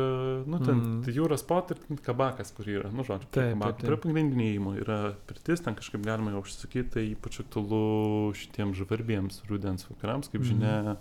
[0.47, 1.10] nu ten mm.
[1.13, 3.71] jūros pot ir kabakas, kur yra, nu žodžiu, Taip, kabako.
[3.71, 3.88] taip, taip.
[3.89, 7.82] Prie pagrindinio įimo yra pirtis, ten kažkaip galima jau užsakyti, tai ypač aktualu
[8.37, 10.49] šitiems žvarbiems rudens vakarams, kaip Mhm.
[10.49, 10.97] žinia.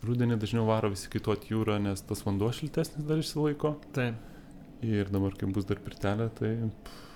[0.00, 3.74] Rudenį dažniau varo visi kaituoti jūrą, nes tas vanduo šiltesnis dar išsilaiko.
[3.92, 4.14] Taip.
[4.80, 6.54] Ir dabar, kai bus dar pirtelė, tai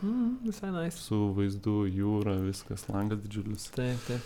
[0.02, 0.98] Mm, visai nice.
[1.00, 3.70] su vaizdu jūra, viskas, langas didžiulis.
[3.72, 4.20] Taip, taip.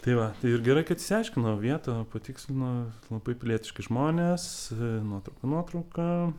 [0.00, 4.72] Tai va, tai ir gerai, kad įsiaiškino vietą, patikslino labai pilietiški žmonės,
[5.04, 6.32] nuotrauka, nuotrauka.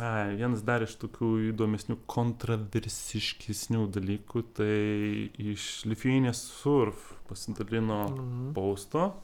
[0.00, 4.76] Ai, vienas dar iš tokių įdomesnių, kontroversiškesnių dalykų, tai
[5.52, 8.54] iš Lithuanian Surf pasidalino Mhm.
[8.54, 9.14] pausto,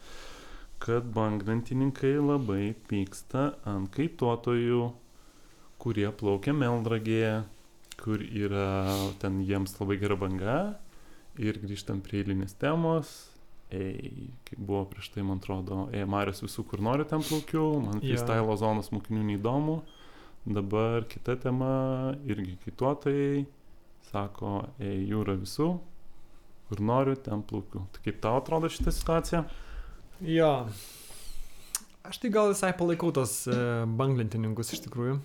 [0.79, 4.93] kad banglentininkai labai pyksta ant kaituotojų,
[5.79, 7.45] kurie plaukia Meldragėje,
[7.97, 10.79] kur yra ten jiems labai gera banga.
[11.39, 13.29] Ir grįžtam prie eilinės temos.
[13.71, 18.01] Ei, kaip buvo prieš tai, man atrodo, ei, Marius visų, kur nori ten plaukiu, man
[18.01, 19.83] freestyle zonos mokinių neįdomu.
[20.49, 23.43] Dabar kita tema, irgi kaituotojai,
[24.09, 25.67] sako, ei, jūra visų,
[26.71, 27.83] kur noriu, ten plaukiu.
[27.93, 29.43] Tai kaip tau atrodo šitą situaciją?
[30.25, 30.55] Jo.
[32.09, 33.59] Aš tai gal visai palaikau tos e,
[34.01, 35.19] banglentininkus iš tikrųjų.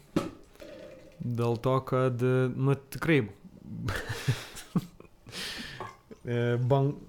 [1.24, 3.22] Dėl to, kad, e, nu tikrai,
[6.28, 7.00] e, bang,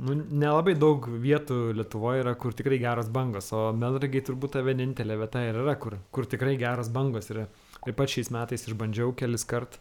[0.00, 5.18] nu, nelabai daug vietų Lietuvoje yra, kur tikrai geros bangos, o Melragiai turbūt ta vienintelė
[5.20, 7.46] vieta ir yra, kur, kur tikrai geros bangos yra.
[7.80, 9.78] Taip pat šiais metais išbandžiau kelis kart,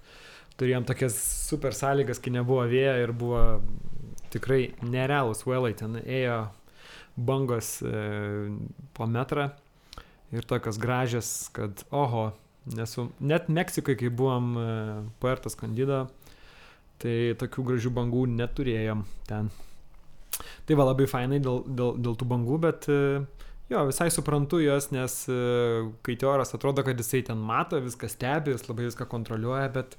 [0.60, 1.18] turėjom tokias
[1.50, 3.44] super sąlygas, kai nebuvo vėjo ir buvo
[4.34, 6.42] tikrai nerealūs vėlai, ten ėjo
[7.20, 7.94] bangos e,
[8.96, 9.50] po metrą
[10.36, 12.30] ir tokios gražios, kad oho,
[12.76, 14.68] nesu, net Meksikai, kai buvom e,
[15.20, 16.06] Puertas Candido,
[17.02, 19.52] tai tokių gražių bangų neturėjom ten.
[20.68, 23.00] Tai va labai fainai dėl, dėl, dėl tų bangų, bet e,
[23.72, 25.40] jo, visai suprantu jos, nes e,
[26.06, 29.98] kai teoras atrodo, kad jisai ten mato, viską stebi, jis labai viską kontroliuoja, bet,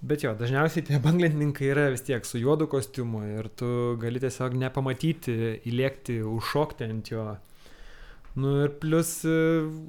[0.00, 3.70] bet jo, dažniausiai tie banglentininkai yra vis tiek su juodu kostiumu ir tu
[4.02, 5.36] gali tiesiog nepamatyti,
[5.70, 7.28] įlėkti, užšokti ant jo.
[8.40, 9.38] Nu ir plus e,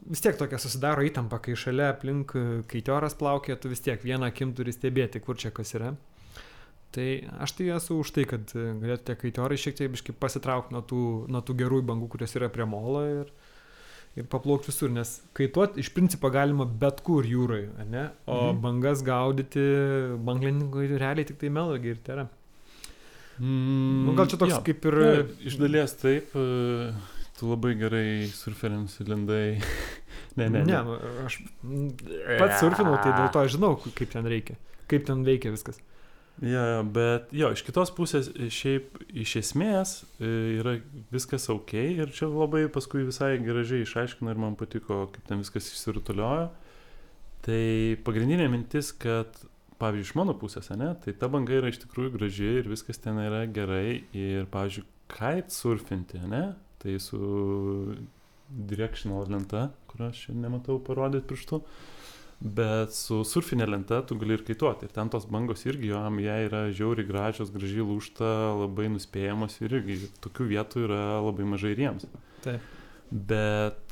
[0.09, 2.33] vis tiek tokia susidaro įtampa, kai šalia aplink
[2.71, 5.93] kaitioras plaukia, tu vis tiek vieną akim turi stebėti, kur čia kas yra.
[6.91, 7.07] Tai
[7.39, 10.81] aš tai esu už tai, kad e, galėtų tie kaitiorai šiek tiek biškai pasitraukti nuo
[10.83, 13.29] tų, nuo tų gerųjų bangų, kurios yra prie molo ir,
[14.19, 18.09] ir paplaukti visur, nes kaituot iš principo galima bet kur jūrai, ne?
[18.27, 18.59] O mhm.
[18.65, 19.63] bangas gaudyti
[20.27, 22.27] banglininkui realiai tik tai melagi ir yra.
[23.39, 24.97] Mm, nu, gal čia toks ja, kaip ir...
[25.01, 26.91] Ja, iš dalies taip, e,
[27.39, 29.45] tu labai gerai surferiams įlindai.
[30.37, 30.65] ne, ne, ne.
[30.67, 34.59] Ne, nu, aš pats surfinau, tai dėl to aš žinau, kaip ten reikia,
[34.91, 35.79] kaip ten veikia viskas.
[36.41, 40.79] Ja, bet jo, iš kitos pusės, šiaip iš esmės e, yra
[41.13, 45.69] viskas ok ir čia labai paskui visai gražiai išaiškino ir man patiko, kaip ten viskas
[45.69, 46.47] išsirutuliojo.
[47.45, 47.61] Tai
[48.07, 49.37] pagrindinė mintis, kad
[49.81, 53.21] pavyzdžiui, iš mano pusės, ne, tai ta banga yra iš tikrųjų graži ir viskas ten
[53.21, 56.43] yra gerai ir, pavyzdžiui, kite surfinti, ne,
[56.81, 57.21] tai su
[58.49, 61.61] directional lenta, kurią aš čia nematau parodyti pirštu.
[61.61, 62.00] Uh,
[62.41, 64.87] Bet su surfinė lenta tu gali ir kaituoti.
[64.87, 68.31] Ir ten tos bangos irgi jom, jie yra žiauriai gražios, gražiai lūšta,
[68.63, 72.07] labai nuspėjamos ir irgi tokių vietų yra labai mažai ir jiems.
[72.41, 72.65] Taip.
[73.11, 73.90] Bet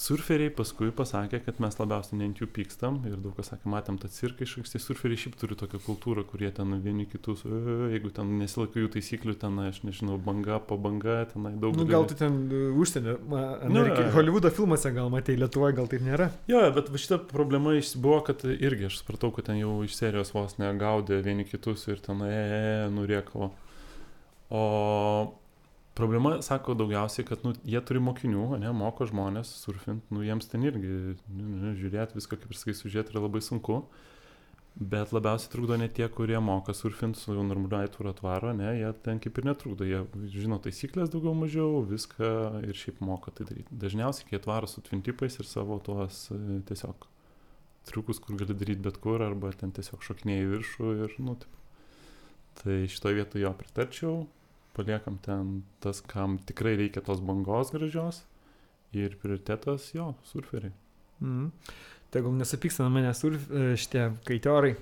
[0.00, 3.98] surferiai paskui pasakė, kad mes labiausiai ne ant jų pykstam ir daug kas sakė, matėm
[4.00, 8.32] tą cirką iš anksti, surferiai šiaip turi tokią kultūrą, kurie ten vieni kitus, jeigu ten
[8.40, 11.76] nesilaikai jų taisyklių, ten, aš nežinau, banga po banga, ten daug.
[11.76, 13.18] Nu, gal tu ten e, užsienio,
[13.68, 16.30] Amerikai, nu, Hollywoodo filmuose gal matai, Lietuvoje gal taip nėra.
[16.50, 20.56] Jo, bet šita problema buvo, kad irgi aš supratau, kad ten jau iš serijos vos
[20.62, 23.52] negaudė vieni kitus ir ten, e, e, e nuriekavo.
[24.50, 24.64] O
[25.98, 30.62] Problema, sako, daugiausiai, kad nu, jie turi mokinių, ne, moko žmonės surfint, nu, jiems ten
[30.64, 30.92] irgi
[31.26, 33.82] nu, nu, žiūrėti viską, kaip ir sakai, sužiūrėti yra labai sunku.
[34.78, 39.18] Bet labiausiai trukdo ne tie, kurie moka surfint su normaliu aitvaru atvaro, ne, jie ten
[39.20, 42.30] kaip ir netrukdo, jie žino taisyklės daugiau mažiau, viską
[42.68, 43.80] ir šiaip moka tai daryti.
[43.82, 47.08] Dažniausiai, kai atvaro su tvintipais ir savo tuos e, tiesiog
[47.90, 51.58] triukus, kur gali daryti bet kur, arba ten tiesiog šokiniai į viršų ir, nu, taip.
[52.62, 54.16] Tai šitoje vietoje jo pritarčiau,
[54.76, 58.22] paliekam ten tas, kam tikrai reikia tos bangos gražios
[58.96, 60.72] ir prioritetas jo, surferiai.
[61.20, 61.50] Mm.
[62.10, 64.72] Tegul nesupyksta nuo manęs surf, e, šitie kaitiorai,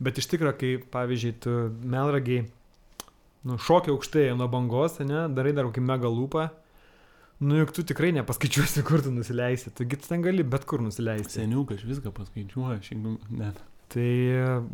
[0.00, 2.46] bet iš tikrųjų, kai pavyzdžiui, tu melragiai
[3.44, 6.46] nu, šokia aukštai nuo bangos, ne, darai dar kokį mega lūpą,
[7.44, 11.40] nu juk tu tikrai nepaskaičiuosi, kur tu nusileisi, taigi tu ten gali bet kur nusileisti.
[11.40, 13.60] Seniukas viską paskaičiuoja, šiandien net.
[13.90, 14.10] Tai,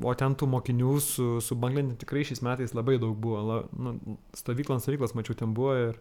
[0.04, 3.38] o ten tų mokinių su, su banglente tikrai šiais metais labai daug buvo.
[3.48, 6.00] La, nu, stovyklas, stovyklas, mačiau, ten buvo ir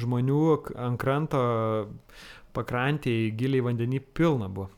[0.00, 0.38] žmonių
[0.80, 1.42] ant kranto
[2.56, 4.70] pakrantėje giliai vandenį pilna buvo.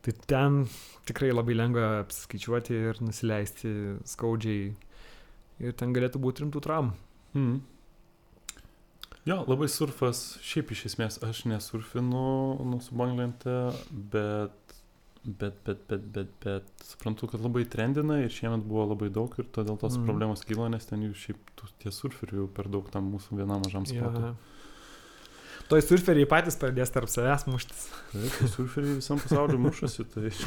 [0.00, 0.62] Tai ten
[1.08, 3.72] tikrai labai lengva apskaičiuoti ir nusileisti
[4.08, 4.70] skaudžiai.
[5.60, 6.94] Ir ten galėtų būti rimtų traumų.
[7.36, 7.58] Mm.
[9.28, 12.22] Jo, labai surfas, šiaip iš esmės aš nesurfinu
[12.64, 13.58] nu, su banglente,
[13.90, 14.69] bet
[15.24, 19.48] Bet, bet, bet, bet, bet suprantu, kad labai trendina ir šiemet buvo labai daug ir
[19.52, 20.06] todėl tos mm.
[20.08, 24.30] problemos kyla, nes ten jų šiaip tie surferių per daug tam mūsų vienam mažam sportui.
[24.30, 25.66] Ja.
[25.68, 27.82] Toj surferiai patys pradės tarp savęs muštis.
[28.14, 30.08] Taip, tai surferiai visam pasauliu mušasi.
[30.14, 30.32] Tai...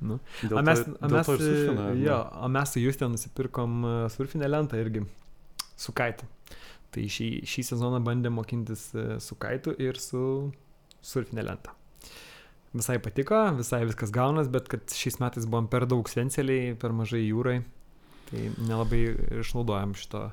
[0.00, 0.14] Nu.
[0.40, 4.48] Dėl a mes, to, a mes, surfina, jo, o mes su Justė nusipirkom e, surfinę
[4.48, 5.02] lentą irgi
[5.76, 6.24] su kaitu.
[6.88, 10.22] Tai šį, šį sezoną bandėm mokintis e, su kaitu ir su
[11.04, 11.76] surfinė lenta
[12.72, 17.22] visai patiko, visai viskas gaunas, bet kad šiais metais buvom per daug svenceliai, per mažai
[17.24, 17.60] jūrai,
[18.30, 19.02] tai nelabai
[19.42, 20.28] išnaudojam šito.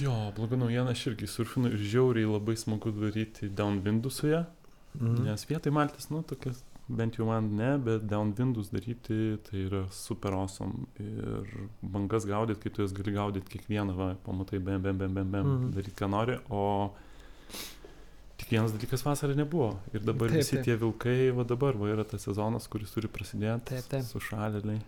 [0.00, 4.44] Jo, bloga naujiena, aš irgi surfinu ir žiauriai labai smagu daryti downwindų su ją,
[4.96, 5.26] mhm.
[5.28, 10.36] nes vietai maltis, nu, tokias, bent jau man ne, bet downwindus daryti tai yra super
[10.36, 15.20] awesome ir bangas gaudyti, kai tu jas gali gaudyti kiekvieną, va, pamatai, bam, bam, bam,
[15.20, 15.72] bam, bam, mhm.
[15.76, 16.64] daryti ką nori, o
[18.40, 19.70] Tik vienas dalykas vasarą nebuvo.
[19.94, 20.64] Ir dabar taip, visi taip.
[20.66, 23.68] tie vilkai, va dabar va, yra tas sezonas, kuris turi prasidėti.
[23.70, 24.06] Taip, taip.
[24.08, 24.80] Su šaleliai.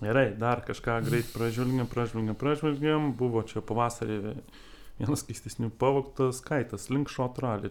[0.00, 3.10] Gerai, dar kažką greit pražvelgiam, pražvelgiam, pražvelgiam.
[3.18, 4.20] Buvo čia pavasarį
[5.00, 7.68] vienas keistesnių pavoktas kaitas, link shot rally.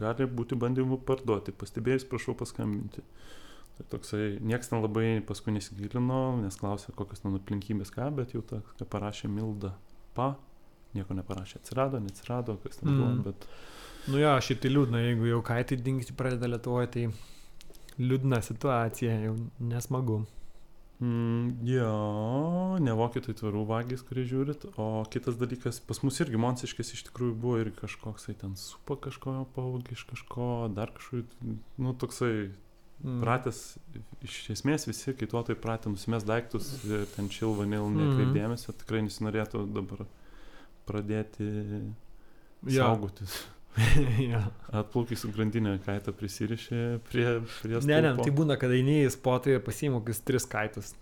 [0.00, 1.56] Gali būti bandymų parduoti.
[1.56, 3.04] Pastebėjus, prašau paskambinti.
[3.74, 8.44] Tai toksai, nieks ten labai paskui nesigilino, nes klausė, kokios ten aplinkybės ką, bet jau
[8.46, 9.72] tą, ką parašė Milda
[10.14, 10.36] Pa,
[10.94, 11.60] nieko neparašė.
[11.62, 12.98] Atsirado, neatsirado, kas ten Mm.
[13.00, 13.46] buvo, bet...
[14.08, 17.04] Nu jo, šitai liūdna, jeigu jau kaitai dingti pradeda Lietuvoje, tai
[17.98, 20.24] liūdna situacija, jau nesmagu.
[21.00, 26.92] Mm, jo, ne vokietai tvarų vagys, kurie žiūrit, o kitas dalykas, pas mus irgi Monsiškis
[26.94, 31.94] iš tikrųjų buvo ir kažkoks, tai ten supa kažko, pavogė iš kažko, dar kažkokiu, nu
[31.98, 32.52] toksai
[33.04, 33.18] Mm.
[33.20, 33.58] pratęs,
[34.22, 40.06] iš esmės visi kaituotojai pratę nusimest daiktus ir ten šilva, nil, nekreipdėmėsio, tikrai nesinorėtų dabar
[40.88, 41.46] pradėti
[42.64, 42.84] Jo.
[42.86, 43.38] saugotis.
[44.30, 44.40] jo.
[44.70, 47.26] Atplaukai su grandinė kaitą prisirišė prie,
[47.62, 48.24] prie Ne, ne, stulpo.
[48.28, 50.92] tai būna, kad eini į spotą ir pasiimu kokius tris kaitus.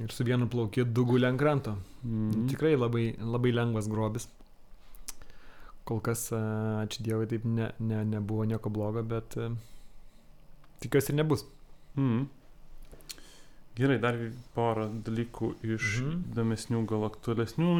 [0.00, 1.74] Ir su vienu plaukiu du gulė ant kranto.
[2.06, 2.46] Mhm.
[2.54, 4.28] Tikrai labai, labai lengvas grobis.
[5.84, 9.34] Kol kas, ačiū Dievui, taip ne, ne, nebuvo nieko blogo, bet
[10.80, 11.42] tikiuosi ir nebus.
[11.98, 12.22] Mm.
[13.72, 14.18] Gerai, dar
[14.52, 16.16] porą dalykų iš Mhm.
[16.32, 17.70] įdomesnių, gal aktualesnių.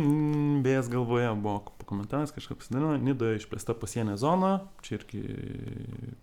[0.65, 2.97] Vėjas galvoje buvo pakomentavęs, kažkas pasidalino.
[2.97, 5.21] Nidoje išplėsta pasienė zona, čia irgi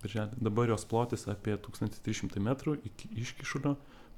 [0.02, 0.42] birželį.
[0.42, 3.76] Dabar jos plotis apie 1300 metrų iki iškišulio.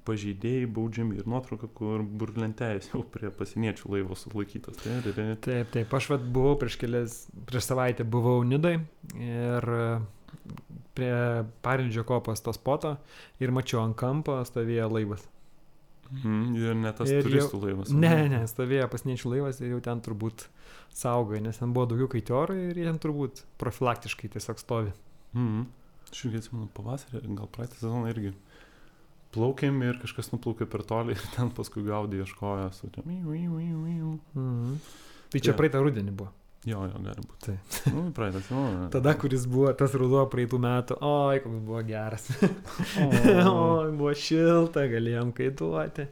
[0.07, 4.79] Pažeidėjai baudžiami ir nuotrauka, kur burlentėjus jau prie pasieniečių laivo sulaikytas.
[4.81, 5.35] Tai, tai, tai.
[5.45, 8.79] Taip, taip, aš vat buvau prieš kelias, prieš savaitę buvau Nidai
[9.19, 9.69] ir
[10.95, 12.95] prie Parindžio kopos to spoto
[13.39, 15.27] ir mačiau ant kampo stovėjo laivas.
[16.11, 17.91] Mm, ir ne tas Ir jau- turistų laivas.
[17.95, 20.47] Ne, ne, stovėjo pasieniečių laivas ir jau ten turbūt
[20.93, 24.91] saugoja, nes ten buvo daugiau kaitiorų ir jie ten turbūt profilaktiškai tiesiog stovi.
[25.33, 25.65] Mhm.
[26.11, 28.33] Aš irgi atsimenu pavasarį, gal praeitą sezoną irgi.
[29.31, 32.89] Plaukėm ir kažkas nuplaukė per tolį ir ten paskui gaudė ieškojo su
[33.95, 34.19] iu.
[34.35, 34.75] Mhm.
[35.31, 35.57] Tai čia Jo.
[35.61, 36.33] praeitą rudenį buvo.
[36.61, 37.39] Jo, jo, gali būti.
[37.47, 37.93] Tai.
[37.95, 38.89] Nu, praeitą sezoną.
[38.93, 42.27] Tada, kuris buvo tas ruduo praeitų metų, oi, koks buvo geras.
[43.01, 46.05] Oi, buvo šilta, galėjom kaituoti.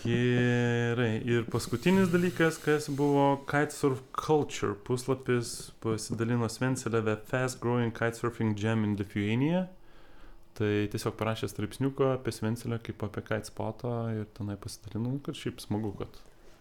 [0.00, 1.10] gerai.
[1.28, 8.96] Ir paskutinis dalykas, kas buvo Kitesurf Culture puslapis, pasidalino Svencelėve Fast Growing Kitesurfing Jam in
[8.96, 9.66] Lithuania.
[10.56, 15.60] Tai tiesiog parašė straipsniuką apie Svencelę kaip apie kite spotą ir tenai pasidalino, kad šiaip
[15.60, 16.16] smagu, kad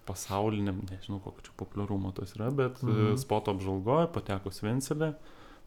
[0.06, 2.91] pasauliniam, nežinau kokio čia populiarumo tas yra, bet Mhm.
[2.91, 3.18] mhm.
[3.18, 5.14] spoto apžvalgoje pateko Svencelė,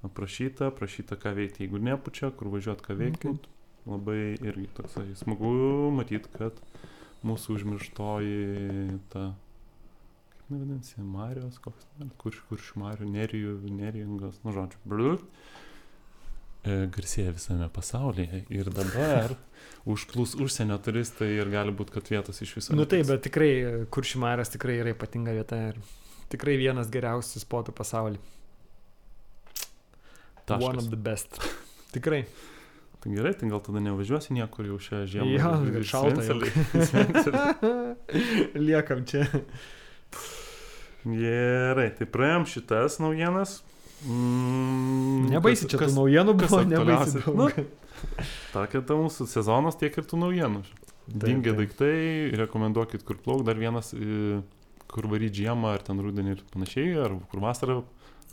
[0.06, 3.28] aprašyta, prašyta, ką veikti, jeigu nepučia, kur važiuoti, ką veikti.
[3.34, 3.54] Ok.
[3.88, 5.50] Labai irgi toksai smagu
[5.96, 6.52] matyti, kad
[7.24, 9.32] mūsų užmirštoji ta,
[10.34, 11.86] kaip nevadinasi, Marijos, koks,
[12.20, 15.67] kurš, kurš Marijų, Nerijų, Neringas, nu žodžiu, bliut, e,
[16.94, 19.34] garsėja visame pasaulyje ir dabar
[19.88, 22.76] užplūs užsienio turistai ir gali būti, kad vietos iš viso.
[22.76, 23.52] Nu taip, bet tikrai
[23.94, 25.80] Kuršimaras tikrai yra ypatinga vieta ir
[26.32, 28.20] tikrai vienas geriausių spotų pasaulyje.
[30.48, 30.84] One Taškas.
[30.84, 31.40] of the best.
[31.92, 32.26] Tikrai.
[33.00, 35.34] Tai gerai, tai gal tada nevažiuosi niekur jau šią žiemą.
[35.36, 36.22] Jo, ir šalta.
[38.66, 39.26] Liekam čia.
[41.04, 43.60] Gerai, tai praėjom šitas naujienas.
[44.06, 47.64] Mm, Nebaisi kas- čia tų kas- naujienų kas buvo, nebaisi daug.
[48.52, 50.62] Tokia ta mūsų sezonas, tiek ir tų naujienų.
[51.08, 51.56] Taip.
[51.56, 54.42] daiktai, rekomenduokit, kur plauk, dar vienas, e,
[54.92, 57.82] kur varyti žiemą, ar ten rudenį ir panašiai, ar kur vasarą,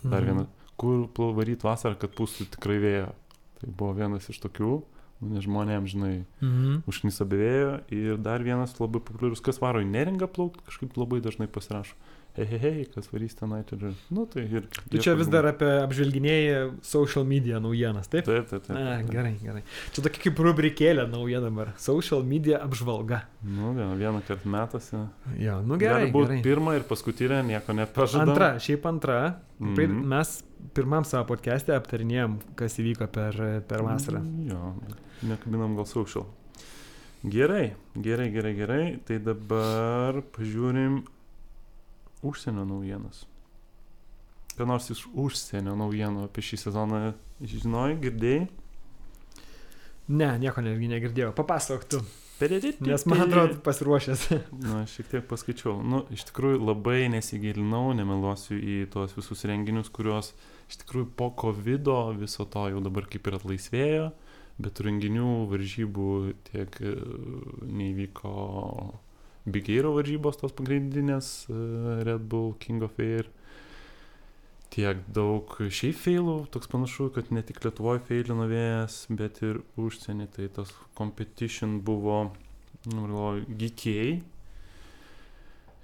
[0.04, 0.26] dar Mhm.
[0.28, 0.48] vienas,
[0.78, 3.14] kur varyti vasarą, kad pūstų tikrai vėjo.
[3.62, 4.84] Tai buvo vienas iš tokių,
[5.22, 6.84] nu, nes žmonėms, žinai, Mhm.
[6.86, 7.82] užknisa be vėjo.
[7.92, 11.94] Ir dar vienas labai populiarus, kas varo į neringą plaukti, kažkaip labai dažnai pasirašo.
[11.96, 14.66] Hei, hei, hei, kas varys tenai, ir, nu, tai ir...
[14.92, 18.28] Tu čia vis dar apie apžvelginėjai social media naujienas, taip?
[18.28, 18.76] Taip, taip, taip.
[18.76, 19.62] A, gerai, gerai.
[19.96, 21.72] Čia tokia kaip rubrikėlė nauja dabar.
[21.80, 23.22] Social media apžvalga.
[23.46, 25.06] Nu, vieną, vieną kartą metasi.
[25.40, 26.06] Jo, nu gerai.
[26.06, 26.44] Gali būti gerai.
[26.50, 28.36] pirmą ir paskutinę, nieko nepažadam.
[28.36, 29.20] Antra, šiaip antra.
[29.64, 30.04] Mm.
[30.12, 30.36] Mes
[30.76, 34.20] pirmam savo podcast'e aptarinėjom, kas įvyko per, per vasarą.
[34.20, 34.74] Mm, Jo,
[35.32, 36.28] nekabinam gal social.
[37.26, 38.84] Gerai, gerai, gerai, gerai.
[39.08, 41.00] Tai dabar pažiūrim
[42.26, 43.24] užsienio naujienas.
[44.56, 47.00] Ką nors iš užsienio naujienų apie šį sezoną
[47.44, 48.46] žinojai, girdėjai?
[50.06, 51.34] Ne, nieko netgi negirdėjau.
[51.36, 52.00] Papasakok tu.
[52.36, 54.26] Nes Nes man atrodo pasiruošęs.
[54.68, 55.78] Na, šiek tiek paskaičiau.
[55.80, 60.34] Nu, iš tikrųjų labai nesigilinau, nemeluosiu į tuos visus renginius, kuriuos
[60.70, 64.10] iš tikrųjų po COVID viso to jau dabar kaip ir atlaisvėjo,
[64.60, 66.12] bet renginių varžybų
[66.52, 66.94] tiek e,
[67.80, 68.36] neįvyko
[69.46, 71.58] Big Aero varžybos tos pagrindinės e,
[72.08, 73.30] Red Bull, King of Air.
[74.74, 80.28] Tiek daug šiaip feilų, toks panašu, kad ne tik Lietuvoje feilino vėjas, bet ir užsienį.
[80.34, 82.32] Tai tas competition buvo
[82.90, 83.06] nu,
[83.48, 84.18] geekiai.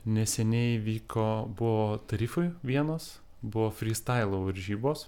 [0.10, 5.06] Neseniai vyko, buvo tarifai vienas, buvo freestyle varžybos.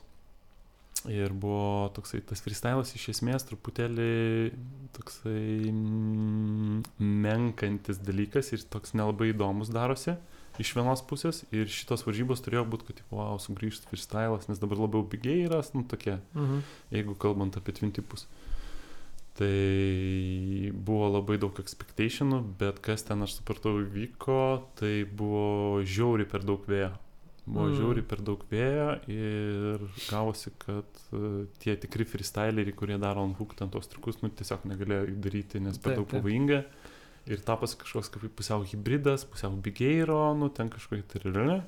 [1.11, 4.53] Ir buvo toksai, tas freestylas iš esmės truputėlį
[4.95, 10.15] toksai mm, menkantis dalykas ir toks nelabai įdomus darosi
[10.61, 11.41] iš vienos pusės.
[11.51, 15.59] Ir šitos varžybos turėjo būti, kad, tipo, wow, sugrįžtų freestylas, nes dabar labiau pigiai yra,
[15.73, 16.63] nu tokie, Mhm.
[16.93, 18.27] jeigu kalbant apie twin tipus.
[19.33, 26.45] Tai buvo labai daug expectationų, bet kas ten aš supratau vyko, tai buvo žiauri per
[26.45, 26.91] daug vėjo.
[27.45, 27.71] Buvo Mm.
[27.73, 27.75] mm.
[27.75, 33.55] žiauri per daug vėjo ir gavosi, kad uh, tie tikri freestyleriai, kurie daro ant hook
[33.59, 36.63] ten tos triukus, nu tiesiog negalėjo jų daryti, nes per Taip, daug pavojinga.
[37.27, 41.63] Ir tapas kažkoks kaip pusiau hybridas, pusiau bigeiro, nu ten kažkokia tai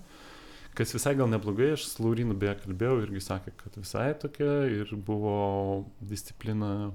[0.76, 4.90] Kas visai gal neblogai, aš su Laurinu beje kalbėjau irgi sakė, kad visai tokia ir
[4.96, 6.92] buvo disciplina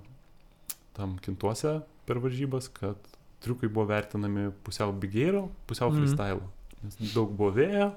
[0.92, 2.96] tam kintuose per varžybas, kad
[3.40, 5.96] triukai buvo vertinami pusiau bigeiro, pusiau Mhm.
[5.96, 6.42] freestyle.
[6.82, 7.94] Nes daug buvo vėjo,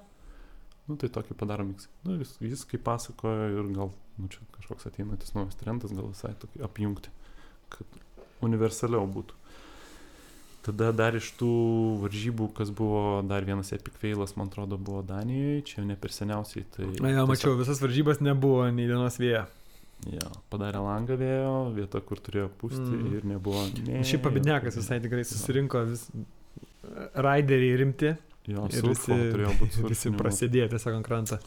[0.89, 1.87] nu tai tokį padarom miksą.
[2.07, 6.33] Nu, jis, jis kaip pasakojo ir gal, nu čia kažkoks ateinantis naujas trendas, gal visai
[6.41, 7.13] tokį apjungti,
[7.73, 7.99] kad
[8.43, 9.39] universaliau būtų.
[10.63, 11.47] Tada dar iš tų
[11.99, 16.63] varžybų, kas buvo dar vienas epic failas, man atrodo, buvo Danijoje, čia ne per seniausiai.
[16.71, 19.41] Tai Na, ja, mačiau, visas varžybas nebuvo nei dienos vėjo.
[20.11, 23.03] Jo, padarė langą vėjo, vieta, kur turėjo pūsti Mm.
[23.03, 23.17] mm.
[23.19, 23.61] ir nebuvo.
[23.87, 26.07] Ne, Šiaip pabidnekas visai tikrai susirinko vis
[27.15, 28.13] raideriai rimti
[28.49, 29.15] Jo, ir visi,
[29.91, 31.37] visi prasidėjo tiesiog ant krantą.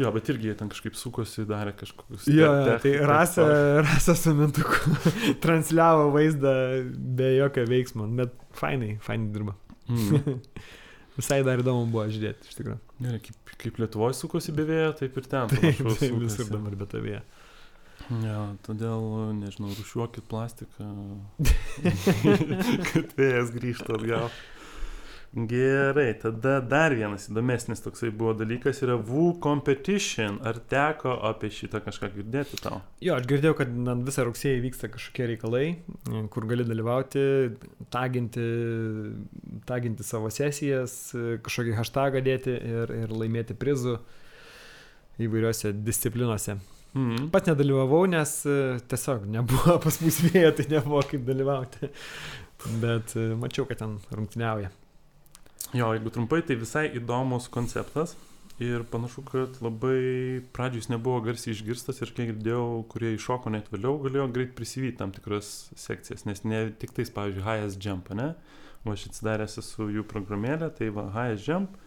[0.00, 2.28] Jo, bet irgi jie ten kažkaip sukosi, darė kažkokius.
[2.32, 3.06] Jo, te- jo, tai tech-
[3.84, 4.94] Rasa su mintuku
[5.44, 6.52] transliavo vaizdą
[7.18, 9.56] be jokio veiksmo, bet fainai, fainai dirba.
[9.90, 10.38] Mm.
[11.20, 12.78] Visai dar įdomu buvo žiūrėti, iš tikrųjų.
[13.02, 15.50] Gerai, kaip, kaip Lietuvoje sukosi be vėjo, taip ir ten.
[15.52, 16.10] Taip, tai sukosi.
[16.22, 17.20] visur dabar be tavėje.
[18.24, 19.02] Jo, todėl,
[19.36, 20.86] nežinau, rušiuokit plastiką,
[22.92, 24.30] kad vėjas grįžtų atgal.
[25.30, 30.40] Gerai, tada dar vienas įdomesnis toksai buvo dalykas yra VU competition.
[30.42, 32.80] Ar teko apie šitą kažką girdėti tau?
[32.98, 33.76] Jo, aš girdėjau, kad
[34.08, 35.62] visą rugsėjį vyksta kažkokie reikalai,
[36.34, 37.22] kur gali dalyvauti,
[37.94, 38.48] taginti,
[39.70, 40.96] taginti savo sesijas,
[41.46, 44.00] kažkokį hashtagą dėti ir, ir laimėti prizų
[45.22, 46.58] įvairiose disciplinuose.
[46.98, 47.30] Mm.
[47.30, 48.58] Pats nedalyvavau, nes e,
[48.90, 51.94] tiesiog nebuvo pas mus vėjo, tai nebuvo kaip dalyvauti.
[52.82, 54.74] Bet e, mačiau, kad ten rungtyniauja.
[55.76, 58.16] Jo, jeigu trumpai, tai visai įdomus konceptas.
[58.60, 63.70] Ir panašu, kad labai pradžiui jis nebuvo garsiai išgirstas ir kiek girdėjau, kurie iššoko net
[63.72, 68.34] vėliau, galėjo greit prisivyti tam tikras sekcijas, nes ne tik tais, pavyzdžiui, Highest Jump, ne?
[68.84, 71.78] O aš atsidaręs su jų programėlė, tai va, Highest Jump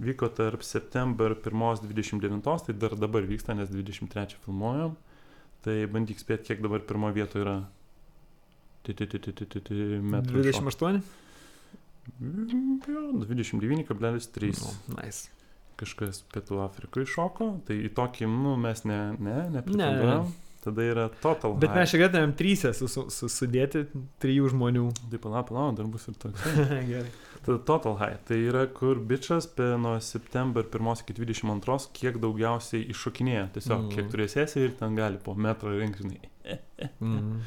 [0.00, 4.96] vyko tarp september 1-29, tai dar dabar vyksta, nes 23 filmuojam.
[5.66, 7.56] Tai bandyk spėti, kiek dabar pirmo vietoje yra.
[8.86, 10.70] Ti- ti- ti- ti- ti- ti- ti- metrų šoko.
[10.70, 11.02] 28?
[12.88, 14.62] Jo, 29,3.
[14.88, 15.28] Nu, nice.
[15.76, 20.30] Kažkas Pietų Afrikoje šoko, tai į tokį, nu, mes ne, ne, Ne, nepretenduojam.
[20.66, 21.78] Tada yra Total Bet High.
[21.78, 23.84] mes čia galėtumėm trysę su, su, su, sudėti
[24.24, 24.86] trijų žmonių.
[25.12, 26.42] Tai palauk, palauk, dar bus ir toks.
[26.90, 27.12] Gerai.
[27.44, 28.16] Tada Total High.
[28.26, 29.46] Tai yra, kur bičias
[29.78, 33.44] nuo september 1 iki 22, kiek daugiausiai iššokinėja.
[33.54, 33.92] Tiesiog, Mm.
[33.94, 36.18] kiek turės sesiją ir ten gali po metrą rinkti.
[36.98, 37.38] Mm.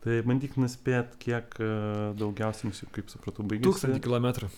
[0.00, 1.70] Tai bandyk nuspėti, kiek e,
[2.16, 3.68] daugiausiai mūsų, kaip supratau, baigėsi.
[3.68, 4.48] Tūkstantį kilometrų.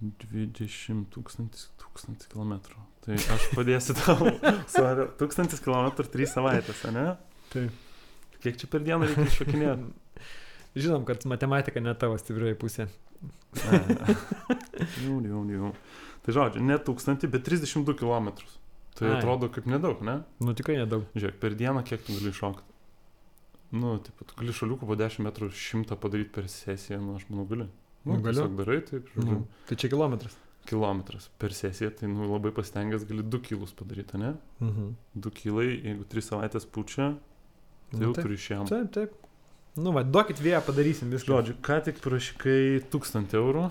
[0.00, 2.82] 20 tūkstantis, tūkstantis kilometrų.
[3.06, 4.28] Tai aš padėsiu tau.
[4.74, 7.06] Sorry, tūkstantis kilometrų 3 savaitės, ne?
[7.54, 7.80] Taip.
[8.44, 10.28] Kiek čia per dieną reikia iššokinėti?
[10.84, 12.88] Žinom, kad matematika ne tavo stiprioji pusė.
[13.64, 15.72] Jau, jau, jau.
[16.26, 18.34] Tai žodžiu, ne tūkstantį, bet 32 km.
[18.98, 19.16] Tai Ai.
[19.16, 20.20] atrodo kaip nedaug, ne?
[20.44, 21.06] Nu tikrai nedaug.
[21.16, 22.73] Žiūrėk, per dieną kiek tu gali šokti?
[23.74, 27.46] Nu, taip, tu gali šaliukų po 10 metrų šimtą padaryti per sesiją, nu, aš manau,
[27.50, 27.66] gali.
[28.04, 28.44] Nu, Nu, galiu.
[28.58, 29.30] darai, taip, žodžiu.
[29.40, 30.34] Nu, tai čia kilometras.
[30.68, 34.34] Kilometras per sesiją, tai nu, labai pasitengęs gali 2 kilus padaryti, ne?
[34.60, 34.90] Mhm.
[35.24, 37.10] 2 kilai, jeigu 3 savaitės pučia,
[37.90, 38.24] tai Nu, jau taip.
[38.28, 38.68] turi šiam.
[38.68, 39.12] Taip, taip.
[39.76, 41.32] Nu, va, duokit vėją, padarysim viską.
[41.34, 43.64] Žodžiu, ką tik prašykai 1000 eurų,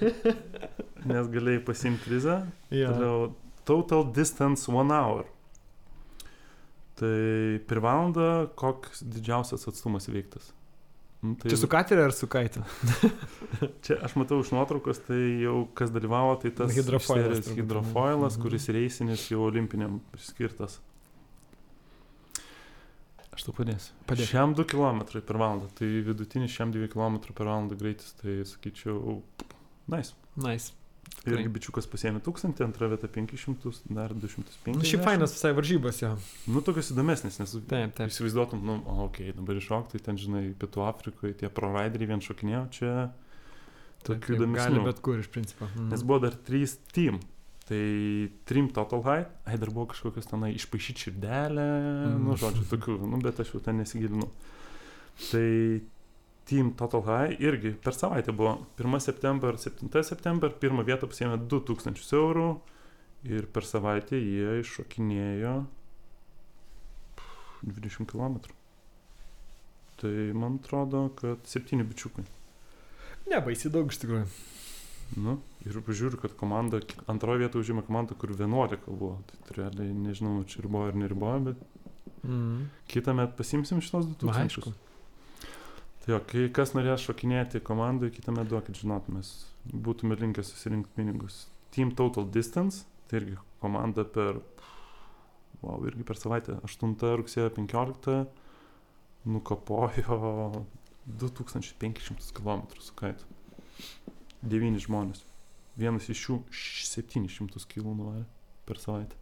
[1.10, 2.38] nes galėjai pasimti prizą.
[2.72, 2.92] Ja.
[2.94, 3.32] Toliau,
[3.68, 5.26] total distance 1 hour.
[7.00, 8.30] Tai per valandą
[8.60, 10.50] koks didžiausias atstumas įveiktas?
[11.20, 12.62] Nu, tai Čia su kateriu ar su kaitu?
[13.84, 18.44] čia aš matau iš nuotraukos, tai jau kas dalyvavo, tai tas Hidrofoilas turbūt, hidrofoilas, mhm.
[18.44, 20.78] kuris reisinis jau olimpiniam skirtas.
[23.36, 23.92] Aš tau padėsiu.
[24.08, 24.32] Padėk.
[24.32, 29.20] Šiam 2 km per valandą, tai vidutinis šiam 2 km per valandą greitis, tai sakyčiau,
[29.92, 30.16] nice.
[30.40, 30.72] Nice.
[31.28, 34.78] Irgi bičiukas pasėmė 1000, antra vieta 500, dar 250.
[34.78, 36.14] Nu, šiaip fainas visai varžybos jo.
[36.48, 38.08] Nu, tokios įdomesnės, nes Taip, taip.
[38.08, 42.94] įsivaizduotum, nu, okei, okay, dabar iššokti, ten, žinai, Pietų Afrikoje tie provideriai vien šokinėjo, čia
[43.10, 44.86] Taip, tokių taip, Gali įdomesnių.
[44.88, 45.68] bet kur iš principo.
[45.68, 45.92] Mhm.
[45.92, 47.20] Nes buvo dar trys team.
[47.70, 47.84] Tai
[48.50, 51.66] Trim Total High, ai dar buvo kažkokios tenai išpašyti širdelę,
[52.08, 52.24] mm.
[52.24, 54.26] Nu žodžiu, tokių, nu bet aš jau ten nesigilinu.
[55.28, 55.44] Tai
[56.50, 62.16] Team Total High irgi per savaitę buvo 1 september, 7 september, pirmą vietą pasiėmė 2000
[62.18, 62.48] eurų
[63.30, 65.54] ir per savaitę jie iššokinėjo
[67.62, 68.40] 20 km.
[70.00, 72.24] Tai man atrodo, kad 7 bičiukai.
[73.30, 74.24] Ne, baisiai daug iš tikrųjų.
[75.20, 75.36] Nu,
[75.66, 76.78] ir pažiūriu, kad komanda,
[77.10, 79.18] antroje vietoje užima komanda, kur 11 buvo.
[79.30, 81.66] Tai realiai nežinau, čia riboja ar neriboja, bet
[82.20, 82.68] Mm.
[82.86, 84.42] kitą metą pasimsim šitos 2000.
[84.44, 84.72] Aišku.
[86.10, 89.28] Jo, kai kas norės šokinėti komandai, kitą metą duokit žinot, mes
[89.70, 91.44] būtume linkę susirinkti pinigus.
[91.70, 94.40] Team Total Distance, tai irgi komanda per,
[95.60, 98.16] wow, irgi per savaitę, 8 rugsėjo 15
[99.36, 100.64] nukapojo
[101.20, 103.30] 2500 km su kaitu.
[104.42, 105.22] 9 žmonės.
[105.78, 108.26] Vienas iš jų 700 km nuvarė
[108.66, 109.14] per savaitę.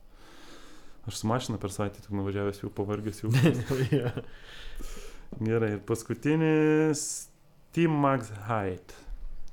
[1.05, 3.35] Aš su mašina per savaitę tik nuvažiavęs jau pavargęs jau.
[5.37, 7.29] Gerai, ir paskutinis
[7.77, 8.95] Team Max Height.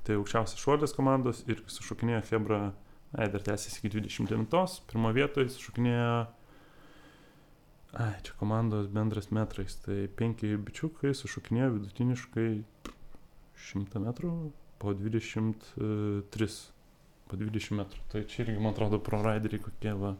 [0.06, 2.60] Tai aukščiausias šuolis komandos ir sušokinėjo Hebra,
[3.12, 4.80] ai, dar tęsiasi iki 29.
[4.90, 6.14] Pirmo vietoje sušokinėjo,
[8.02, 9.76] ai, čia komandos bendras metrais.
[9.84, 12.48] Tai penki bičiukai sušokinėjo vidutiniškai
[13.66, 14.32] 100 metrų
[14.80, 16.50] po 23,
[17.28, 18.08] po 20 metrų.
[18.12, 20.16] Tai čia irgi, man atrodo, pro raideriai kokie va,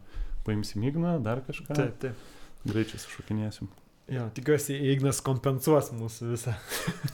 [0.47, 1.75] paimsim Igną, dar kažką.
[1.77, 2.31] Taip, taip.
[2.67, 3.71] Greičiai sušokinėsim.
[4.07, 6.53] Jo, tikiuosi, Ignas kompensuos mūsų visą.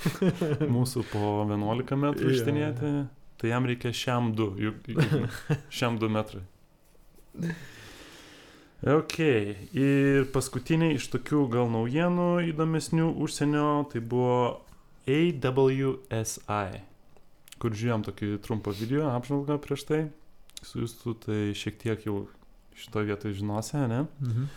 [0.76, 2.91] Mūsų po 11 metrų ištinėti,
[3.41, 4.91] tai jam reikia šiam 2, juk
[5.74, 6.44] šiam 2 metrai.
[8.94, 9.18] Ok,
[9.74, 14.62] ir paskutiniai iš tokių gal naujienų įdomesnių užsienio, tai buvo
[15.10, 16.84] AWSI,
[17.58, 20.02] kur žiūrėjom tokį trumpą video apžvalgą prieš tai,
[20.62, 22.28] su jūsų tai šiek tiek jau
[22.78, 24.04] šitoje vietoje žinosi, ne?
[24.22, 24.48] Mhm.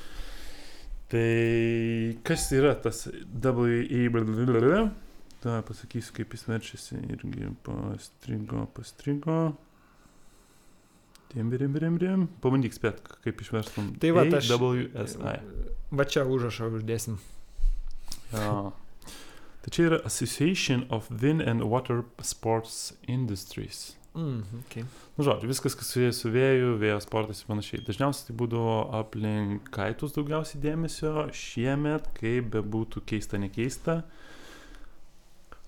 [1.09, 4.78] Tai kas yra tas WE?
[5.44, 6.98] Tai pasakysiu, kaip jis verčiasi.
[7.14, 9.36] Irgi pastrigo, pastrigo.
[11.30, 12.26] Tim, birim, birim, birim.
[12.42, 13.92] Pabandyk spėt, kaip išverstum.
[14.02, 15.36] Tai va, aš- AWSI.
[15.92, 17.18] Va čia užrašą uždėsim.
[18.32, 18.72] Ja.
[19.62, 23.96] Tai čia yra Association of Wind and Water Sports Industries.
[24.17, 24.85] Mm, okay.
[25.19, 27.83] Nu, žodžiu, viskas, kas susiję su vėju, vėjo sportais ir panašiai.
[27.85, 31.27] Dažniausiai tai būdavo aplink kaitus daugiausiai dėmesio.
[31.37, 33.99] Šiemet, kaip bebūtų keista, nekeista,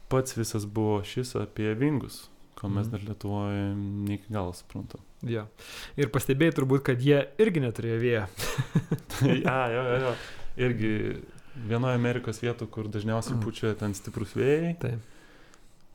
[0.08, 2.90] pats visas buvo šis apie vingus, ko mes Mhm.
[2.90, 5.00] dar Lietuvoje ne iki galo suprantam.
[5.22, 5.44] Ja.
[5.96, 8.24] Ir pastebėjai turbūt, kad jie irgi neturėjo vėjo.
[9.18, 10.14] Tai, a, jo, jo, jo.
[10.56, 10.90] Irgi
[11.68, 13.42] vienoje Amerikos vietų, kur dažniausiai Mm.
[13.44, 15.00] pučia ten stiprus vėjai, Taip,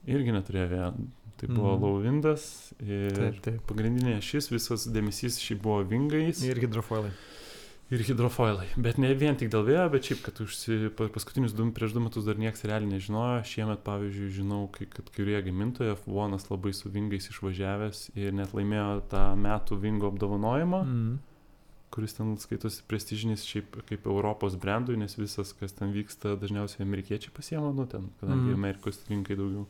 [0.05, 0.93] irgi neturėjo vėjo.
[1.41, 2.43] Tai buvo low windas
[2.79, 3.61] ir taip, taip.
[3.67, 6.43] pagrindinė šis visas dėmesys šį buvo vingais.
[6.45, 7.11] Ir hidrofoilai.
[7.93, 8.69] Ir hidrofoilai.
[8.79, 12.01] Bet ne vien tik dėl vėjo, bet šiaip, kad užsi, pa- paskutinius du, prieš du
[12.01, 13.43] metus dar niekas realiai nežinojo.
[13.45, 19.25] Šiemet, pavyzdžiui, žinau, kad kurie gamintojai F1 labai su vingais išvažiavęs ir net laimėjo tą
[19.37, 21.03] metų vingo apdovanojimą, mm.
[21.03, 21.19] Mm.
[21.93, 27.35] kuris ten skaitosi prestižinis šiaip kaip Europos brandui, nes visas, kas ten vyksta, dažniausiai amerikiečiai
[27.35, 28.63] pasiema, nu ten, kadangi mm.
[28.63, 29.67] Amerikos rinkai daugiau.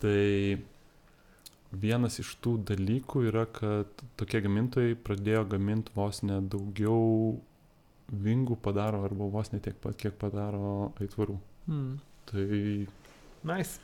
[0.00, 0.60] Tai
[1.70, 7.36] vienas iš tų dalykų yra, kad tokie gamintojai pradėjo gaminti vos ne daugiau
[8.10, 11.36] vingų padaro arba vos ne tiek pat, kiek padaro aitvarų.
[11.70, 11.92] Mm.
[12.30, 12.48] Tai
[13.46, 13.78] Nice.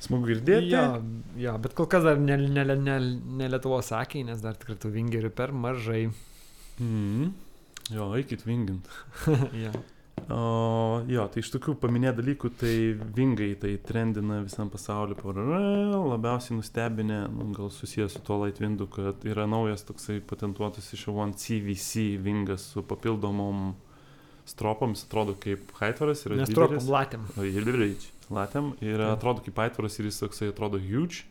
[0.00, 0.70] smagu girdėti.
[0.70, 1.00] Jo,
[1.40, 2.96] jo, bet kol kas dar ne, ne, ne,
[3.40, 6.06] ne Lietuvos akiai, nes dar tikrai tų vingerių per mažai.
[6.78, 7.32] Mm.
[7.94, 8.88] Jo, eikit vingint.
[9.64, 9.72] ja.
[10.26, 12.72] O, jo, tai iš tokių paminėtų dalykų, tai
[13.14, 15.14] vingai tai trendina visam pasauliu.
[16.10, 21.06] Labiausiai nustebinę, nu, gal susijęs su tuo light windu, kad yra naujas toksai patentuotas iš
[21.12, 23.76] One CVC vingas su papildomom
[24.50, 26.26] stropom, jis atrodo kaip haitvaras.
[26.26, 26.58] Nes didelis.
[26.58, 27.30] tropom latėm.
[27.46, 28.10] Ir didelis.
[28.26, 31.22] Latėm ir atrodo kaip aitvaras ir jis toksai atrodo huge.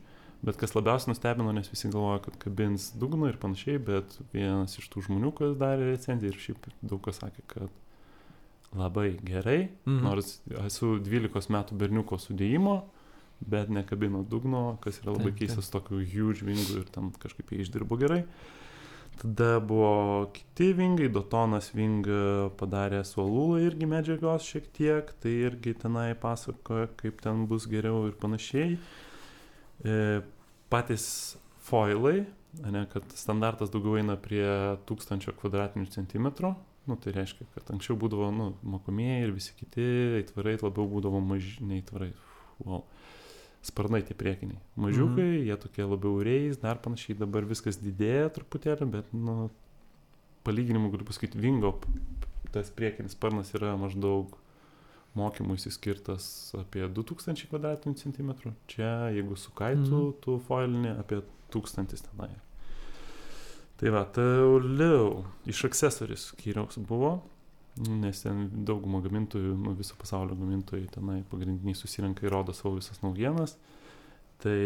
[0.46, 4.88] Bet kas labiausiai nustebino, nes visi galvoja, kad kabins dugną ir panašiai, bet vienas iš
[4.94, 7.85] tų žmonių, kas darė recenziją ir šiaip daug kas sakė, kad
[8.74, 10.04] labai gerai, Mhm.
[10.04, 12.84] nors esu 12 metų berniuko sudėjimo,
[13.42, 15.48] bet nekabino dugno, kas yra labai Taip, taip.
[15.50, 18.24] keistas tokiu huge vingu ir ten kažkaip jie išdirbo gerai.
[19.22, 25.74] Tada buvo kiti vingai, Dotonas vingą padarė su Alula irgi medžiagos šiek tiek, tai irgi
[25.74, 28.78] tenai pasakoja, kaip ten bus geriau ir panašiai.
[29.86, 30.22] E,
[30.70, 32.26] patys foilai,
[32.64, 34.44] ne, kad standartas daugiau eina prie
[34.86, 36.56] 1000 kvadratinių centimetrų,
[36.90, 39.86] nu, tai reiškia, kad anksčiau būdavo nu, mokomieji ir visi kiti
[40.22, 42.14] aitvarai labiau būdavo maži, nei aitvarai.
[42.64, 42.86] Wow.
[43.66, 44.62] sparnai tie priekiniai.
[44.78, 45.46] Mažiukai, mhm.
[45.50, 49.50] jie tokie labiau reis, dar panašiai, dabar viskas didėja truputėlį, bet, nu,
[50.46, 51.74] palyginimu galiu pasakyti, Vingo
[52.54, 54.38] tas priekinis sparnas yra maždaug
[55.16, 58.54] mokymui skirtas apie 2000 km2.
[58.72, 60.18] Čia, jeigu su kaitu, mhm.
[60.24, 61.24] tu foilinį apie
[61.56, 62.34] 1000 tenai.
[63.80, 67.18] Tai va, toliau iš accessories skyriaus buvo,
[67.76, 73.02] nes ten dauguma gamintojų, nu, viso pasaulio gamintojai tenai pagrindiniai susirenka ir rodo savo visas
[73.04, 73.58] naujienas.
[74.44, 74.62] Tai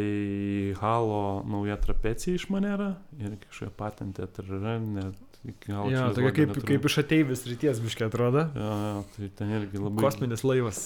[0.82, 5.26] Halo nauja trapecija iš manera ir kažkokia patentė, yra net
[5.64, 6.66] Gal ja, tokia kaip, neturiu.
[6.68, 8.44] kaip iš ateivis ryties biškai atrodo.
[8.60, 8.74] Ja,
[9.16, 10.04] tai ten irgi labai.
[10.04, 10.82] Kosminis laivas.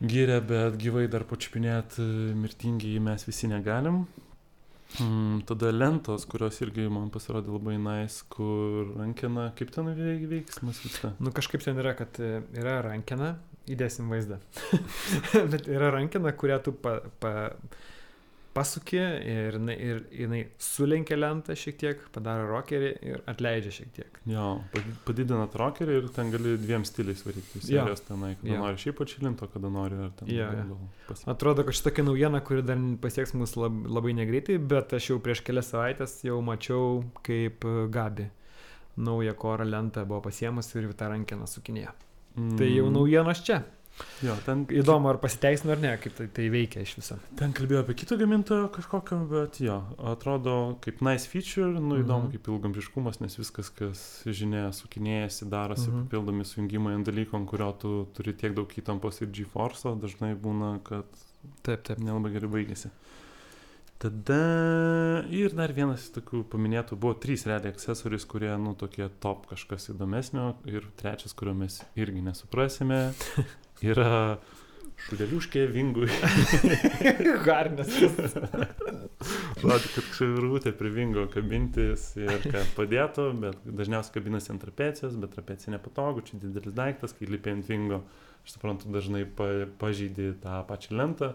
[0.00, 2.04] Gyrė, bet gyvai dar pačiupinėti
[2.36, 4.02] mirtingi mes visi negalim.
[4.98, 9.92] Mm, tada lentos, kurios irgi man pasirodė labai nais, kur rankena, kaip ten
[10.30, 11.12] veiksmas vyksta.
[11.22, 13.36] Nu kažkaip ten yra, kad e, yra rankena,
[13.70, 14.40] įdėsim vaizdą.
[15.52, 17.32] Bet yra rankena, kurią tu pa, pa,
[18.54, 24.18] pasuki ir, ir jinai sulenkia lentą šiek tiek, padaro rokerį ir atleidžia šiek tiek.
[24.30, 24.46] Jo,
[25.06, 27.62] padidinat rokerį ir ten gali dviem stiliais varyti.
[27.62, 28.58] Serijos tenai, kada jo.
[28.64, 30.32] nori šiaip atšilinto, kada nori ar ten.
[30.34, 30.80] Jo, jo.
[31.30, 35.44] Atrodo, kad šitokia naujiena, kuri dar pasieks mus lab, labai negreitai, bet aš jau prieš
[35.46, 38.30] kelias savaitės jau mačiau, kaip Gabi
[39.00, 41.92] naują korą lentą buvo pasiemus ir tą rankeną sukinėjo.
[42.36, 42.56] Mm.
[42.58, 43.62] Tai jau naujienos čia.
[44.24, 44.66] Jo, ten...
[44.74, 47.16] Įdomu, ar pasiteisino ar ne, kaip tai, tai veikia iš viso.
[47.38, 49.78] Ten kalbėjau apie kitą gamintoją kažkokio, bet jo,
[50.12, 52.34] atrodo kaip nice feature, nu įdomu mhm.
[52.34, 56.04] kaip ilgamžiškumas, nes viskas, kas žinia, sukinėjasi, darosi mhm.
[56.06, 60.76] papildomi sujungimai ant dalykų, ant kurio tu turi tiek daug įtampos ir GeForce, dažnai būna,
[60.86, 61.08] kad
[61.64, 61.98] taip, taip.
[62.02, 62.92] nelabai gerai baigėsi.
[64.00, 69.90] Tada ir dar vienas tokių paminėtų buvo trys realiai accessories, kurie, nu, tokie top kažkas
[69.92, 73.02] įdomesnio ir trečias, kurio mes irgi nesuprasime,
[73.84, 74.38] yra
[75.06, 76.08] šudeliuškė vingui.
[77.46, 77.92] Harnes.
[79.60, 85.32] Žodžiu, kad kažkaip prie vingo kabintis ir kad padėtų, bet dažniausiai kabinasi ant trapecijos, bet
[85.36, 88.02] trapecija nepatogu, čia didelis daiktas, kai lipi ant vingo,
[88.44, 89.48] aš suprantu, dažnai pa,
[89.80, 91.32] pažydį tą pačią lentą,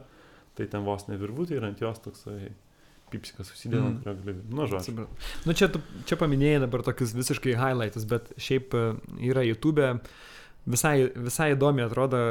[0.57, 2.53] tai ten vos ne virvutė ir ant jos toksai
[3.11, 3.97] pipsikas susideda, mm.
[4.01, 4.39] kurio gali.
[4.49, 5.05] Nu, žodžiu.
[5.45, 8.85] Nu, čia, tu, čia paminėjai dabar tokius visiškai highlightus, bet šiaip e,
[9.29, 9.85] yra YouTube.
[9.85, 10.33] E,
[10.65, 10.95] visai,
[11.27, 12.21] visai įdomi atrodo,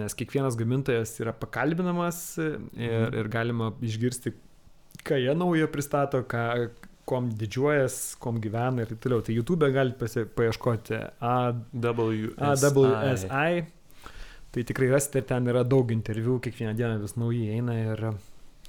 [0.00, 3.18] nes kiekvienas gamintojas yra pakalbinamas ir, mhm.
[3.20, 4.34] ir galima išgirsti,
[5.06, 6.46] ką jie naujo pristato, ką,
[7.08, 9.22] kom didžiuojas, kom gyvena ir taip toliau.
[9.26, 12.34] Tai YouTube galite paieškoti AWSI.
[12.38, 13.64] AWSI.
[14.52, 18.04] Tai tikrai rasite, ten yra daug interviu, kiekvieną dieną vis nauji eina ir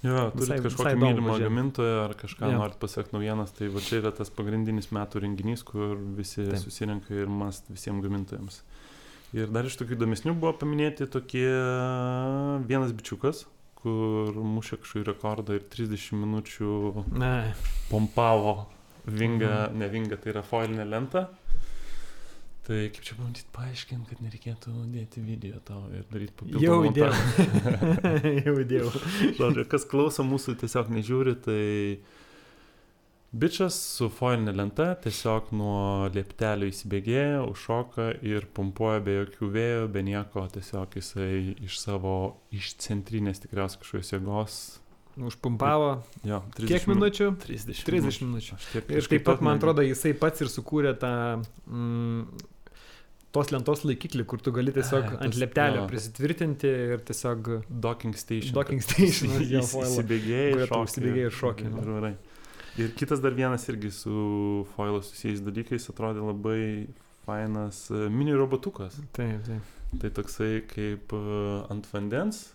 [0.04, 2.58] Jo, turit kažkokį mylimą gamintoją ar kažką ja.
[2.60, 6.60] norit pasiekti naujienas, tai va čia yra tas pagrindinis metų renginys, kur visi Taip.
[6.60, 8.60] susirenka ir mast visiems gamintojams.
[9.34, 11.48] Ir dar iš tokių įdomesnių buvo paminėti tokie
[12.68, 13.46] vienas bičiukas,
[13.80, 16.76] kur mušė kažkokį rekordą ir 30 minučių
[17.16, 17.34] ne.
[17.90, 18.58] pompavo
[19.08, 19.80] vingą, mhm.
[19.80, 21.26] ne vingą, tai yra foilinę lentą.
[22.64, 26.64] Tai kaip čia bandyti paaiškinti, kad nereikėtų dėti video tau ir daryti papildomą.
[26.64, 27.12] Jau įdėjau.
[28.46, 28.92] Jau įdėjau.
[29.40, 31.64] Žodžiu, kas klauso mūsų tiesiog nežiūri, tai
[33.36, 40.06] bičias su foilinė lenta tiesiog nuo lieptelio įsibėgėja, užšoka ir pumpuoja be jokių vėjo, be
[40.08, 42.16] nieko, tiesiog jisai iš savo,
[42.56, 44.62] iš centrinės tikriausiai kažkokios jėgos
[45.18, 45.92] Užpumpavo.
[46.26, 47.28] Jo, 30 Kiek minučių?
[47.44, 48.58] 30, 30 minučių.
[48.98, 51.14] Ir taip pat, man atrodo, jisai pats ir sukūrė tą
[51.70, 52.24] mm,
[53.34, 57.52] tos lentos laikiklį, kur tu gali tiesiog Ai, ant leptelio prisitvirtinti ir tiesiog...
[57.86, 58.54] Docking station.
[58.58, 59.38] Docking station.
[59.62, 60.66] Įsibėgėjai
[61.28, 61.70] ir šokį.
[61.70, 62.18] Ir, ir,
[62.86, 64.18] ir kitas dar vienas irgi su
[64.74, 66.62] foilo susijęs dalykais atrodė labai
[67.26, 68.98] fainas e, mini robotukas.
[69.16, 69.72] Taip, taip.
[70.02, 71.24] Tai toksai kaip e,
[71.74, 72.48] ant vandens,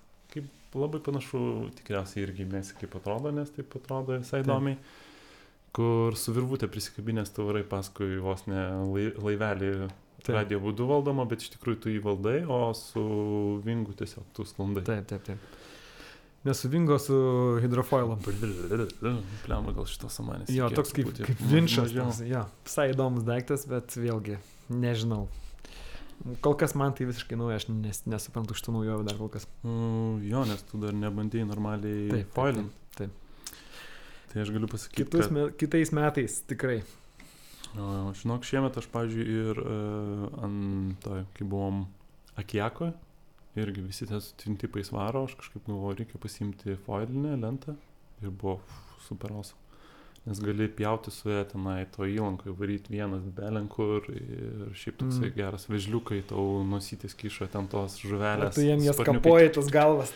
[0.76, 1.40] labai panašu,
[1.78, 4.76] tikriausiai irgi mes kaip atrodo, nes taip atrodo visai įdomiai.
[5.76, 8.62] Kur su virvutė prisikabinės tavarai paskui vos ne
[9.20, 9.72] laivelį
[10.24, 10.32] Taip.
[10.34, 13.02] radio būdu valdoma, bet iš tikrųjų tu jį valdai, o su
[13.64, 14.82] vingu tiesiog tu sklandai.
[14.88, 15.58] Taip, taip, taip.
[16.48, 17.16] Nesu vingo su
[17.62, 18.16] hidrofoilu.
[18.24, 20.52] Pliam, gal šitos samanės.
[20.54, 21.92] Jo, toks kaip, kaip vinčas.
[21.94, 24.38] Jo, visai įdomus daiktas, bet vėlgi,
[24.72, 25.26] nežinau.
[26.42, 29.46] Kol kas man tai visiškai nauja, aš nes, nesuprantu šitų naujovių dar kol kas.
[29.62, 32.72] Mm, jo, nes tu dar nebandėjai normaliai taip, foilint.
[32.98, 33.52] Taip, taip.
[34.32, 35.04] Tai aš galiu pasakyti.
[35.04, 35.36] Kitus, kad...
[35.36, 36.80] me, kitais metais tikrai.
[37.78, 41.84] O, žinok, šiemet aš, pavyzdžiui, ir uh, ant to, kai buvom
[42.38, 42.92] Akijakoje,
[43.58, 47.74] irgi visi ties tvintipais varo, aš kažkaip galvoju, reikia pasimti foilinę lentą
[48.22, 48.58] ir buvo
[49.06, 49.67] super awesome.
[50.28, 55.34] Nes gali pjauti su ją tenai to įlankoje, varyti vienas belenkur ir šiaip toksai Mm.
[55.38, 58.54] geras vežliukai, tau nusytis kišo ten tos žuvelės.
[58.54, 60.12] tu jiem jas kapoji tas galvas.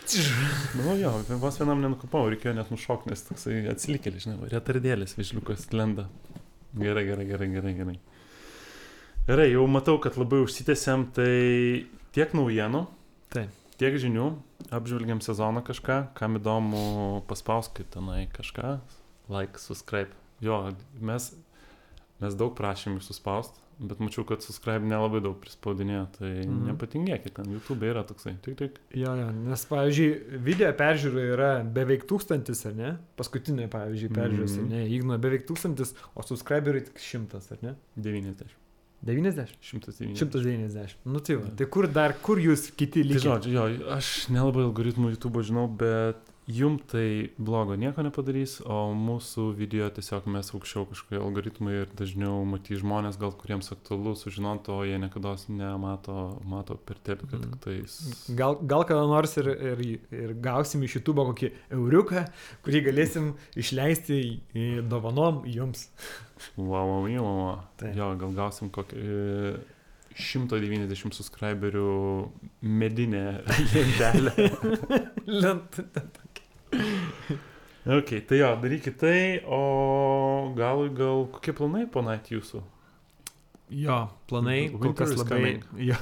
[0.77, 6.09] Nu jo, vos vienam nenukapau, reikėjo net nušokti, nes toksai atsilikėlis, žinai, retardėlis vežliukas lenda.
[6.77, 7.99] Gerai, gerai, gerai, gerai, gerai.
[9.27, 12.87] Gerai, jau matau, kad labai užsitęsiam, tai tiek naujienų.
[13.33, 13.51] Taip.
[13.79, 14.25] Tiek žinių,
[14.71, 18.81] apžvelgiam sezoną kažką, kam įdomu paspauskit tenai kažką,
[19.29, 20.11] like, subscribe.
[20.43, 21.33] Jo, mes,
[22.23, 26.65] mes daug prašėm jūsų suspaust, bet mačiau, kad subscribe nelabai daug prispaudinėjo, tai mm.
[26.71, 28.35] nepatingėkit, ten YouTube yra toksai.
[28.45, 28.81] Tik, tik.
[28.95, 32.91] Jo, jo, nes, pavyzdžiui, video peržiūra yra beveik tūkstantis, ar ne?
[33.19, 34.69] Paskutinė, pavyzdžiui, peržiūros, Mhm.
[34.75, 34.83] ne?
[34.99, 37.75] Igno beveik tūkstantis, o subscriberiai tik šimtas, ar ne?
[37.97, 38.51] 90.
[39.03, 39.51] 90?
[39.67, 40.15] 190.
[40.15, 40.95] 190.
[41.11, 41.55] Nu tai va, Jo.
[41.59, 43.25] tai kur dar, kur jūs kiti Tai lygiai?
[43.25, 43.65] žodžiu, jo,
[43.97, 50.27] aš nelabai algoritmų YouTube žinau, bet jum tai blogo nieko nepadarys, o mūsų video tiesiog
[50.27, 55.37] mes aukščiau kažkokie algoritmai ir dažniau matys žmonės, gal kuriems aktualu sužinoti, o jie niekada
[55.49, 57.43] nemato mato per teleką Mhm.
[57.45, 58.27] tik tais.
[58.37, 62.25] Gal, gal kada nors ir, ir, ir gausim iš YouTube kokį euriuką,
[62.65, 64.19] kurį galėsim išleisti
[64.55, 65.89] į- dovanom jums.
[66.57, 67.61] Wow, wow, wow, wow.
[67.79, 67.95] Taip.
[67.97, 69.55] Jo, gal gausim kokį e,
[70.19, 71.87] 190 subscriberių
[72.63, 73.43] medinę
[73.75, 74.35] lentelę.
[75.27, 75.79] Lent.
[77.99, 82.63] Ok, tai jo, darykit tai, o gal, gal kokie planai ponait jūsų?
[83.73, 83.99] Jo,
[84.29, 85.59] planai, kol kas labai.
[85.89, 85.97] Jo,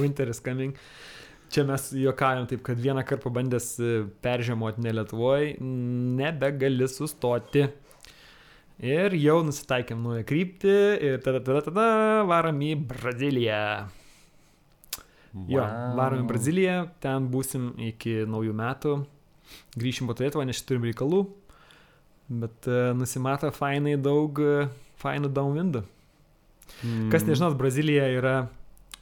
[0.00, 0.74] winter is coming.
[1.52, 3.90] Čia mes juokavim taip, kad vieną kartą pabandęs e,
[4.24, 7.66] peržiemoti ne Lietuvoje, nebegali sustoti.
[8.82, 11.84] Ir jau nusitaikėm naują kryptį ir tada, tada, tada
[12.26, 13.60] varom į Braziliją.
[15.52, 15.66] Jo,
[15.96, 18.96] varom į Braziliją, ten būsim iki naujų metų.
[19.78, 21.24] Grįšim po Lietuvą, nes turim reikalų.
[22.42, 24.70] Bet uh, nusimato fainai daug uh,
[25.02, 25.84] fainų downwindų.
[26.82, 27.08] Mm.
[27.12, 28.36] Kas nežinot, Brazilija yra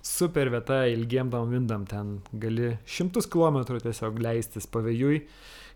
[0.02, 1.86] super vieta ilgiem downwindam.
[1.88, 5.20] Ten gali šimtus kilometrų tiesiog leistis pavėjui,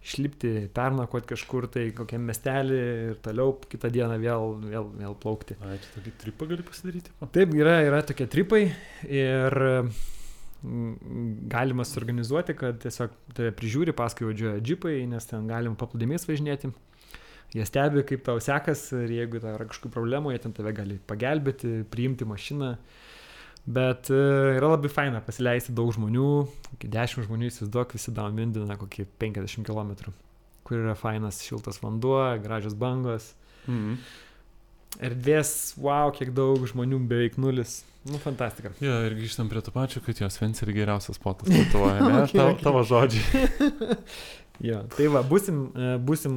[0.05, 5.57] išlipti, pernakoti kažkur tai kokiam miestelį ir toliau kitą dieną vėl, vėl, vėl plaukti.
[5.64, 7.14] Ai, čia tokį tripą gali pasidaryti.
[7.20, 7.31] Pa?
[7.37, 8.66] Taip, yra, yra tokie tripai
[9.09, 9.93] ir mm,
[11.51, 16.73] galima suorganizuoti, kad tiesiog tave prižiūri, paskui važiuoja džipai, nes ten galima paplūdimės važinėti.
[17.55, 20.97] Jie stebi, kaip tau sekas ir jeigu tau yra kažkokių problemų, jie ten tave gali
[21.11, 22.73] pagelbėti, priimti mašiną.
[23.65, 24.19] Bet e,
[24.57, 26.27] yra labai faina pasileisti daug žmonių,
[26.77, 30.12] iki 10 žmonių įsivaizduok, visi downwindina kokį 50 km,
[30.67, 33.31] kur yra fainas šiltas vanduo, gražios bangos.
[33.71, 34.01] Mm.
[35.03, 37.82] Erdvės, wow, kiek daug žmonių, beveik nulis.
[38.05, 38.70] Nu, fantastika.
[38.84, 42.03] Jo, ir grįžtam prie to pačio, kad jos Vens yra geriausias spotas Lietuvoje.
[42.05, 42.18] ne?
[42.26, 42.64] Okay, Tavo, okay.
[42.66, 44.03] tavo žodžiai.
[44.68, 46.36] jo, tai va, busim, e, busim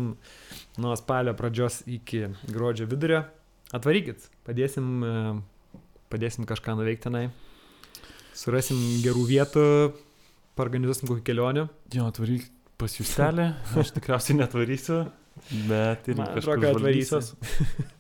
[0.81, 3.25] nuo spalio pradžios iki gruodžio vidurio.
[3.75, 5.81] Atvarykit, padėsim, e,
[6.13, 7.25] padėsim kažką nuveikti tenai.
[8.37, 9.67] Surasim gerų vietų,
[10.63, 11.67] organizuosim kokį kelionę.
[11.93, 12.47] Jo, atvaryk
[12.79, 13.51] pas jūstelę.
[13.81, 15.03] Aš tikriausiai netvarysiu,
[15.67, 17.35] bet ir Man kažkur žvalgysios.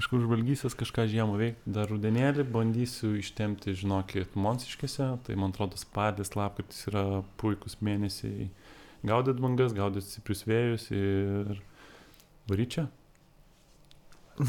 [0.00, 1.72] Kažkur žvalgysios, kažką žiemą veikti.
[1.76, 5.10] Dar rudenėlį bandysiu ištemti, žinokit, Monsiškėse.
[5.26, 7.02] Tai man atrodo, spalis, lapkritis yra
[7.36, 8.46] puikus mėnesiai.
[9.04, 11.60] Gaudyt bangas, gaudyt stiprius vėjus ir
[12.48, 12.86] varyčia.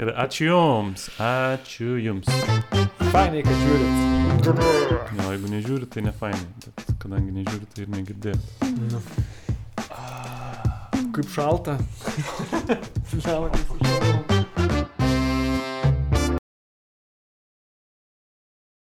[0.00, 2.26] Ir ačiū Jums, ačiū Jums.
[3.14, 4.50] Fainai, kad žiūrit.
[5.20, 8.70] Jo, jeigu nežiūri, tai ne fainai, bet kadangi nežiūri, tai ir negirdėjau.
[8.90, 9.04] Nu.
[9.78, 10.39] Kaip
[11.30, 11.78] šalta.
[13.10, 14.29] Šalta, kaip šalta.